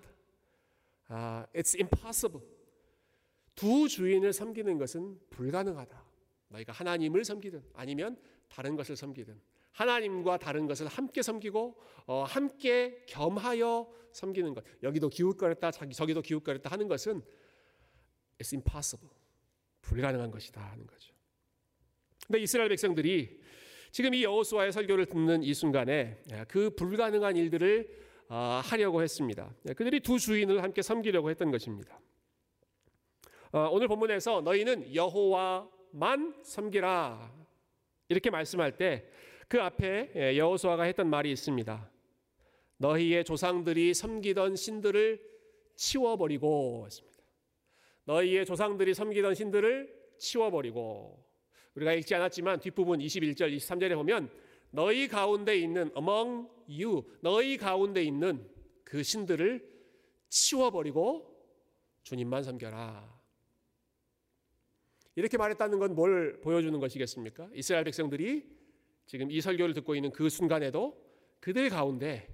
uh, 1.10 1.46
it's 1.54 1.74
impossible 1.78 2.44
두 3.54 3.88
주인을 3.88 4.32
섬기는 4.32 4.78
것은 4.78 5.20
불가능하다. 5.30 6.09
너희가 6.50 6.72
하나님을 6.72 7.24
섬기든 7.24 7.62
아니면 7.74 8.16
다른 8.48 8.76
것을 8.76 8.96
섬기든 8.96 9.40
하나님과 9.72 10.38
다른 10.38 10.66
것을 10.66 10.86
함께 10.88 11.22
섬기고 11.22 11.80
어, 12.06 12.24
함께 12.24 13.04
겸하여 13.06 13.90
섬기는 14.12 14.52
것. 14.54 14.64
여기도 14.82 15.08
기웃거렸다, 15.08 15.70
자기 15.70 15.94
저기도 15.94 16.22
기웃거렸다 16.22 16.70
하는 16.70 16.88
것은 16.88 17.22
it's 18.38 18.52
impossible. 18.52 19.14
불가능한 19.82 20.30
것이다 20.30 20.60
하는 20.60 20.86
거죠. 20.86 21.14
근데 22.26 22.40
이스라엘 22.40 22.68
백성들이 22.68 23.40
지금 23.92 24.14
이 24.14 24.22
여호수아의 24.22 24.72
설교를 24.72 25.06
듣는 25.06 25.42
이 25.42 25.54
순간에 25.54 26.22
그 26.48 26.70
불가능한 26.70 27.36
일들을 27.36 28.10
아, 28.28 28.62
하려고 28.64 29.02
했습니다. 29.02 29.52
그들이 29.76 30.00
두 30.00 30.18
주인을 30.18 30.62
함께 30.62 30.82
섬기려고 30.82 31.30
했던 31.30 31.50
것입니다. 31.50 32.00
어, 33.50 33.68
오늘 33.72 33.88
본문에서 33.88 34.42
너희는 34.42 34.94
여호와 34.94 35.68
만 35.92 36.34
섬기라 36.42 37.32
이렇게 38.08 38.30
말씀할 38.30 38.76
때 38.76 39.10
그 39.50 39.60
앞에 39.60 40.12
예, 40.14 40.38
여호수아가 40.38 40.84
했던 40.84 41.10
말이 41.10 41.32
있습니다. 41.32 41.90
너희의 42.76 43.24
조상들이 43.24 43.94
섬기던 43.94 44.54
신들을 44.54 45.20
치워버리고 45.74 46.84
했습니다. 46.86 47.18
너희의 48.04 48.46
조상들이 48.46 48.94
섬기던 48.94 49.34
신들을 49.34 49.92
치워버리고 50.18 51.26
우리가 51.74 51.92
읽지 51.94 52.14
않았지만 52.14 52.60
뒷부분 52.60 53.00
21절 53.00 53.56
23절에 53.56 53.96
보면 53.96 54.30
너희 54.70 55.08
가운데 55.08 55.58
있는 55.58 55.90
among 55.96 56.48
you 56.68 57.02
너희 57.20 57.56
가운데 57.56 58.04
있는 58.04 58.48
그 58.84 59.02
신들을 59.02 59.68
치워버리고 60.28 61.26
주님만 62.04 62.44
섬겨라. 62.44 63.19
이렇게 65.16 65.36
말했다는 65.36 65.78
건 65.78 65.94
뭘 65.94 66.40
보여주는 66.40 66.78
것이겠습니까? 66.78 67.48
이스라엘 67.54 67.84
백성들이 67.84 68.48
지금 69.06 69.30
이 69.30 69.40
설교를 69.40 69.74
듣고 69.74 69.94
있는 69.94 70.12
그 70.12 70.28
순간에도 70.28 70.96
그들 71.40 71.68
가운데 71.68 72.28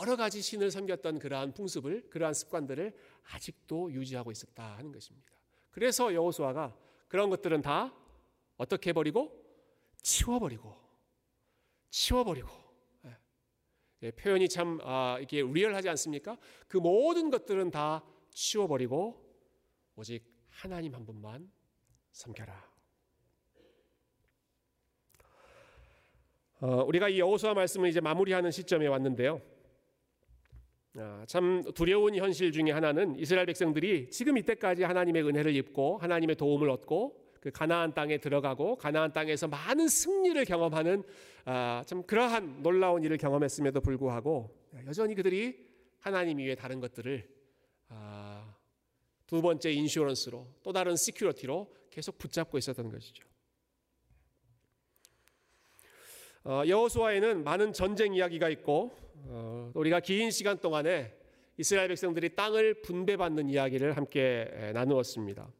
여러 0.00 0.16
가지 0.16 0.40
신을 0.42 0.70
섬겼던 0.70 1.18
그러한 1.18 1.54
풍습을 1.54 2.08
그러한 2.10 2.34
습관들을 2.34 2.94
아직도 3.30 3.92
유지하고 3.92 4.32
있었다 4.32 4.76
하는 4.76 4.90
것입니다. 4.90 5.32
그래서 5.70 6.12
여호수아가 6.12 6.76
그런 7.08 7.30
것들은 7.30 7.62
다 7.62 7.94
어떻게 8.56 8.92
버리고 8.92 9.44
치워버리고 10.02 10.74
치워버리고 11.90 12.48
예. 13.04 13.16
예, 14.02 14.10
표현이 14.10 14.48
참 14.48 14.80
아, 14.82 15.18
이게 15.20 15.42
리얼하지 15.42 15.88
않습니까? 15.90 16.36
그 16.66 16.78
모든 16.78 17.30
것들은 17.30 17.70
다 17.70 18.04
치워버리고 18.30 19.24
오직 19.94 20.24
하나님 20.48 20.94
한 20.94 21.04
분만 21.04 21.50
섬겨라. 22.18 22.68
어, 26.60 26.84
우리가 26.88 27.08
이 27.08 27.20
여호수아 27.20 27.54
말씀을 27.54 27.88
이제 27.88 28.00
마무리하는 28.00 28.50
시점에 28.50 28.88
왔는데요. 28.88 29.40
아, 30.96 31.24
참 31.28 31.62
두려운 31.76 32.16
현실 32.16 32.50
중에 32.50 32.72
하나는 32.72 33.16
이스라엘 33.20 33.46
백성들이 33.46 34.10
지금 34.10 34.36
이때까지 34.36 34.82
하나님의 34.82 35.22
은혜를 35.28 35.54
입고 35.54 35.98
하나님의 35.98 36.34
도움을 36.34 36.68
얻고 36.70 37.24
그 37.40 37.52
가나안 37.52 37.94
땅에 37.94 38.18
들어가고 38.18 38.74
가나안 38.74 39.12
땅에서 39.12 39.46
많은 39.46 39.86
승리를 39.86 40.44
경험하는 40.44 41.04
아, 41.44 41.84
참 41.86 42.02
그러한 42.02 42.64
놀라운 42.64 43.04
일을 43.04 43.16
경험했음에도 43.16 43.80
불구하고 43.80 44.52
여전히 44.88 45.14
그들이 45.14 45.56
하나님 46.00 46.40
이외 46.40 46.56
다른 46.56 46.80
것들을 46.80 47.28
아, 47.90 48.27
두 49.28 49.42
번째 49.42 49.70
insurance로 49.70 50.46
또 50.62 50.72
다른 50.72 50.96
security로 50.96 51.72
계속 51.90 52.18
붙잡고 52.18 52.58
있었던 52.58 52.90
것이죠. 52.90 53.24
어, 56.44 56.62
여호수아에는 56.66 57.44
많은 57.44 57.74
전쟁 57.74 58.14
이야기가 58.14 58.48
있고 58.48 58.96
어, 59.26 59.70
우리가 59.74 60.00
긴 60.00 60.30
시간 60.30 60.58
동안에 60.58 61.14
이스라엘 61.58 61.88
백성들이 61.88 62.36
땅을 62.36 62.80
분배받는 62.80 63.50
이야기를 63.50 63.96
함께 63.98 64.70
나누었습니다. 64.72 65.52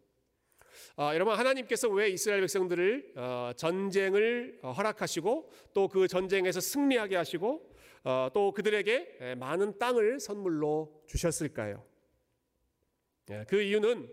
어, 0.96 1.10
여러분 1.12 1.34
하나님께서 1.34 1.88
왜 1.90 2.08
이스라엘 2.08 2.40
백성들을 2.40 3.12
어, 3.16 3.50
전쟁을 3.54 4.60
허락하시고 4.62 5.50
또 5.74 5.88
그 5.88 6.08
전쟁에서 6.08 6.60
승리하게 6.60 7.16
하시고 7.16 7.70
어, 8.04 8.30
또 8.32 8.52
그들에게 8.52 9.34
많은 9.36 9.78
땅을 9.78 10.20
선물로 10.20 11.02
주셨을까요? 11.06 11.87
예, 13.30 13.44
그 13.46 13.60
이유는 13.60 14.10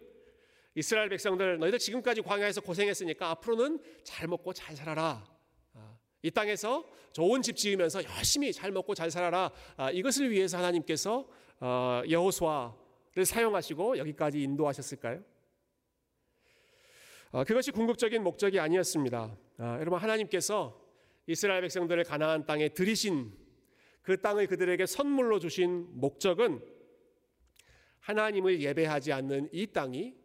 이스라엘 0.75 1.08
백성들 1.08 1.58
너희들 1.60 1.80
지금까지 1.80 2.21
광야에서 2.21 2.62
고생했으니까 2.62 3.30
앞으로는 3.32 3.80
잘 4.04 4.28
먹고 4.28 4.51
잘 4.51 4.75
살아라. 4.75 5.25
아, 5.73 5.97
이 6.21 6.30
땅에서 6.30 6.86
좋은 7.13 7.41
집 7.41 7.56
지으면서 7.56 8.04
열심히 8.04 8.51
잘 8.51 8.71
먹고 8.71 8.93
잘 8.93 9.10
살아라. 9.10 9.51
아, 9.78 9.89
이것을 9.89 10.32
위해서 10.32 10.58
하나님께서 10.58 11.28
어, 11.62 12.01
여호수아를 12.10 13.25
사용하시고 13.25 13.97
여기까지 13.99 14.43
인도하셨을까요? 14.43 15.23
어, 17.32 17.43
그것이 17.45 17.71
궁극적인 17.71 18.21
목적이 18.21 18.60
아니었습니다. 18.60 19.38
아, 19.60 19.78
여러분 19.80 19.99
하나님께서 19.99 20.82
이스라엘 21.28 21.62
백성들을 21.62 22.04
가나안 22.04 22.45
땅에 22.45 22.69
들이신 22.69 23.34
그 24.01 24.19
땅을 24.21 24.47
그들에게 24.47 24.86
선물로 24.86 25.39
주신 25.39 25.88
목적은 25.93 26.74
하나님을 28.05 28.61
예배하지 28.61 29.11
않는 29.13 29.49
이 29.51 29.65
땅이 29.65 30.15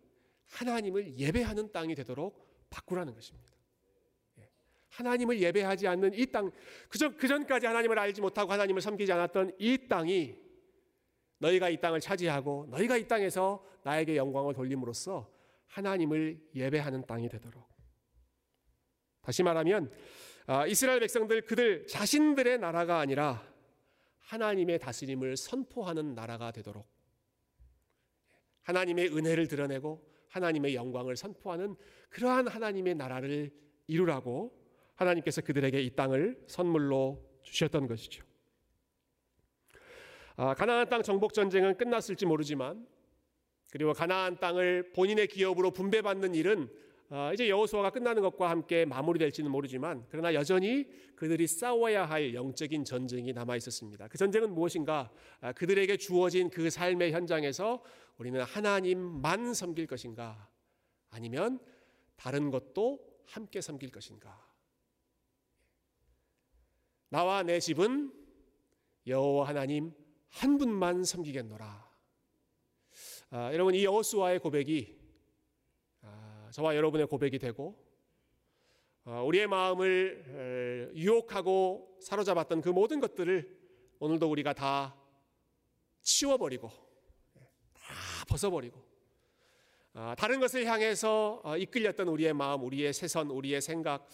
하나님을 0.48 1.16
예배하는 1.16 1.72
땅이 1.72 1.94
되도록 1.94 2.66
바꾸라는 2.68 3.14
것입니다. 3.14 3.50
예. 4.38 4.50
하나님을 4.90 5.40
예배하지 5.40 5.88
않는 5.88 6.12
이 6.14 6.26
땅, 6.26 6.50
그전, 6.90 7.16
그전까지 7.16 7.66
하나님을 7.66 7.98
알지 7.98 8.20
못하고 8.20 8.52
하나님을 8.52 8.82
섬기지 8.82 9.10
않았던 9.12 9.52
이 9.58 9.88
땅이 9.88 10.36
너희가 11.38 11.70
이 11.70 11.80
땅을 11.80 12.00
차지하고 12.00 12.66
너희가 12.68 12.98
이 12.98 13.08
땅에서 13.08 13.64
나에게 13.82 14.16
영광을 14.16 14.52
돌림으로써 14.52 15.32
하나님을 15.68 16.38
예배하는 16.54 17.06
땅이 17.06 17.30
되도록. 17.30 17.66
다시 19.22 19.42
말하면, 19.42 19.90
아, 20.46 20.66
이스라엘 20.66 21.00
백성들 21.00 21.46
그들 21.46 21.86
자신들의 21.86 22.58
나라가 22.58 22.98
아니라 22.98 23.42
하나님의 24.18 24.80
다스림을 24.80 25.38
선포하는 25.38 26.14
나라가 26.14 26.50
되도록 26.50 26.99
하나님의 28.62 29.16
은혜를 29.16 29.48
드러내고 29.48 30.04
하나님의 30.28 30.74
영광을 30.74 31.16
선포하는 31.16 31.76
그러한 32.08 32.48
하나님의 32.48 32.94
나라를 32.94 33.50
이루라고 33.86 34.56
하나님께서 34.94 35.40
그들에게 35.40 35.80
이 35.80 35.90
땅을 35.96 36.44
선물로 36.46 37.24
주셨던 37.42 37.86
것이죠. 37.88 38.24
아, 40.36 40.54
가나안 40.54 40.88
땅 40.88 41.02
정복 41.02 41.34
전쟁은 41.34 41.76
끝났을지 41.76 42.26
모르지만 42.26 42.86
그리고 43.70 43.92
가나안 43.92 44.38
땅을 44.38 44.92
본인의 44.92 45.26
기업으로 45.28 45.70
분배받는 45.70 46.34
일은 46.34 46.62
아, 46.64 46.89
이제 47.34 47.48
여호수아가 47.48 47.90
끝나는 47.90 48.22
것과 48.22 48.50
함께 48.50 48.84
마무리될지는 48.84 49.50
모르지만 49.50 50.06
그러나 50.10 50.32
여전히 50.32 50.86
그들이 51.16 51.48
싸워야 51.48 52.04
할 52.06 52.34
영적인 52.34 52.84
전쟁이 52.84 53.32
남아 53.32 53.56
있었습니다. 53.56 54.06
그 54.06 54.16
전쟁은 54.16 54.54
무엇인가? 54.54 55.10
아, 55.40 55.52
그들에게 55.52 55.96
주어진 55.96 56.50
그 56.50 56.70
삶의 56.70 57.10
현장에서 57.12 57.82
우리는 58.16 58.40
하나님만 58.40 59.54
섬길 59.54 59.88
것인가? 59.88 60.48
아니면 61.10 61.58
다른 62.14 62.50
것도 62.50 63.00
함께 63.24 63.60
섬길 63.60 63.90
것인가? 63.90 64.48
나와 67.08 67.42
내 67.42 67.58
집은 67.58 68.12
여호와 69.08 69.48
하나님 69.48 69.92
한 70.28 70.58
분만 70.58 71.02
섬기겠노라. 71.02 71.90
아, 73.30 73.52
여러분 73.52 73.74
이 73.74 73.84
여호수아의 73.84 74.38
고백이 74.38 74.99
아, 74.99 74.99
저와 76.52 76.74
여러분의 76.74 77.06
고백이 77.06 77.38
되고 77.38 77.76
아, 79.04 79.22
우리의 79.22 79.46
마음을 79.46 80.90
에, 80.92 80.98
유혹하고 80.98 81.98
사로잡았던 82.00 82.60
그 82.60 82.68
모든 82.68 83.00
것들을 83.00 83.58
오늘도 83.98 84.28
우리가 84.30 84.52
다 84.52 84.96
치워버리고 86.02 86.68
다 87.72 88.24
벗어버리고 88.28 88.82
아, 89.92 90.14
다른 90.18 90.40
것을 90.40 90.66
향해서 90.66 91.40
어, 91.44 91.56
이끌렸던 91.56 92.08
우리의 92.08 92.32
마음, 92.32 92.62
우리의 92.64 92.92
세선, 92.92 93.30
우리의 93.30 93.60
생각, 93.60 94.08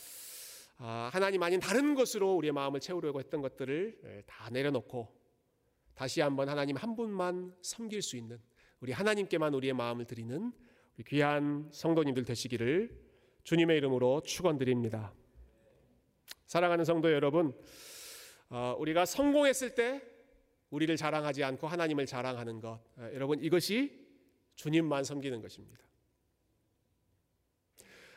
아, 0.79 1.11
하나님 1.13 1.43
아닌 1.43 1.61
다른 1.61 1.95
것으로 1.95 2.35
우리의 2.35 2.53
마음을 2.53 2.81
채우려고 2.81 3.19
했던 3.19 3.43
것들을 3.43 4.01
에, 4.05 4.23
다 4.27 4.51
내려놓고 4.51 5.09
다시 5.95 6.21
한번 6.21 6.49
하나님 6.49 6.77
한 6.77 6.95
분만 6.97 7.55
섬길 7.63 8.03
수 8.03 8.17
있는 8.17 8.39
우리 8.81 8.93
하나님께만 8.93 9.55
우리의 9.55 9.73
마음을 9.73 10.05
드리는 10.05 10.53
귀한 11.05 11.69
성도님들 11.73 12.25
되시기를 12.25 12.91
주님의 13.45 13.77
이름으로 13.77 14.23
축원드립니다. 14.23 15.13
사랑하는 16.47 16.85
성도 16.85 17.13
여러분, 17.13 17.53
어, 18.49 18.75
우리가 18.79 19.05
성공했을 19.05 19.75
때 19.75 20.03
우리를 20.71 20.97
자랑하지 20.97 21.45
않고 21.45 21.67
하나님을 21.67 22.07
자랑하는 22.07 22.61
것, 22.61 22.81
어, 22.97 23.11
여러분 23.13 23.43
이것이 23.43 24.07
주님만 24.55 25.05
섬기는 25.05 25.41
것입니다. 25.43 25.85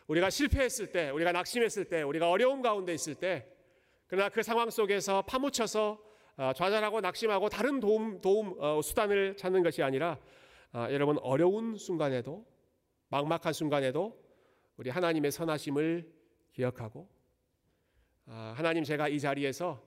우리가 0.07 0.29
실패했을 0.29 0.91
때, 0.91 1.09
우리가 1.09 1.31
낙심했을 1.31 1.85
때, 1.85 2.01
우리가 2.01 2.29
어려움 2.29 2.61
가운데 2.61 2.93
있을 2.93 3.15
때, 3.15 3.45
그러나 4.07 4.29
그 4.29 4.41
상황 4.41 4.69
속에서 4.71 5.21
파묻혀서 5.23 6.09
어, 6.37 6.53
좌절하고 6.53 7.01
낙심하고 7.01 7.49
다른 7.49 7.79
도움 7.79 8.21
도움 8.21 8.55
어, 8.59 8.81
수단을 8.81 9.35
찾는 9.35 9.61
것이 9.61 9.83
아니라 9.83 10.17
아, 10.71 10.89
여러분 10.91 11.17
어려운 11.19 11.75
순간에도 11.75 12.45
막막한 13.09 13.53
순간에도 13.53 14.17
우리 14.77 14.89
하나님의 14.89 15.31
선하심을 15.31 16.11
기억하고 16.53 17.09
아, 18.25 18.53
하나님 18.55 18.83
제가 18.83 19.09
이 19.09 19.19
자리에서 19.19 19.83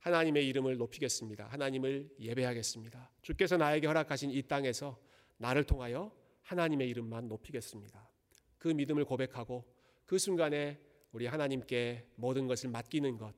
하나님의 0.00 0.46
이름을 0.48 0.76
높이겠습니다. 0.76 1.46
하나님을 1.46 2.10
예배하겠습니다. 2.18 3.10
주께서 3.22 3.56
나에게 3.56 3.86
허락하신 3.86 4.30
이 4.30 4.42
땅에서 4.42 4.98
나를 5.38 5.64
통하여 5.64 6.12
하나님의 6.42 6.88
이름만 6.90 7.28
높이겠습니다. 7.28 8.10
그 8.58 8.68
믿음을 8.68 9.04
고백하고 9.04 9.64
그 10.04 10.18
순간에 10.18 10.78
우리 11.12 11.26
하나님께 11.26 12.06
모든 12.16 12.46
것을 12.46 12.70
맡기는 12.70 13.16
것 13.16 13.34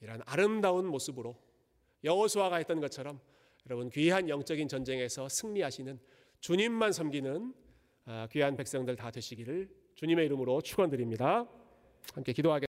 이런 0.00 0.22
아름다운 0.26 0.86
모습으로 0.86 1.36
여호수아가 2.02 2.56
했던 2.56 2.80
것처럼 2.80 3.20
여러분 3.66 3.90
귀한 3.90 4.28
영적인 4.28 4.66
전쟁에서 4.66 5.28
승리하시는 5.28 6.00
주님만 6.40 6.92
섬기는 6.92 7.54
아, 7.54 7.61
귀한 8.30 8.56
백성들 8.56 8.96
다 8.96 9.10
되시기를 9.10 9.68
주님의 9.94 10.26
이름으로 10.26 10.60
축원드립니다. 10.60 11.46
함께 12.14 12.32
기도하겠습니다. 12.32 12.66